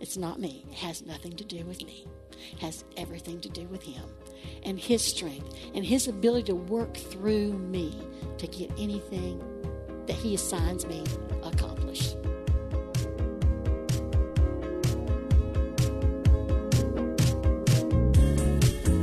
It's 0.00 0.16
not 0.16 0.40
me. 0.40 0.64
It 0.70 0.78
has 0.78 1.02
nothing 1.02 1.36
to 1.36 1.44
do 1.44 1.64
with 1.64 1.84
me. 1.84 2.06
It 2.52 2.58
has 2.60 2.84
everything 2.96 3.40
to 3.40 3.48
do 3.48 3.66
with 3.68 3.82
him 3.82 4.04
and 4.64 4.78
his 4.78 5.02
strength 5.02 5.54
and 5.74 5.84
his 5.84 6.08
ability 6.08 6.44
to 6.44 6.54
work 6.54 6.96
through 6.96 7.52
me 7.52 8.06
to 8.38 8.46
get 8.46 8.70
anything 8.78 9.42
that 10.06 10.16
he 10.16 10.34
assigns 10.34 10.86
me 10.86 11.02
accomplished. 11.42 11.73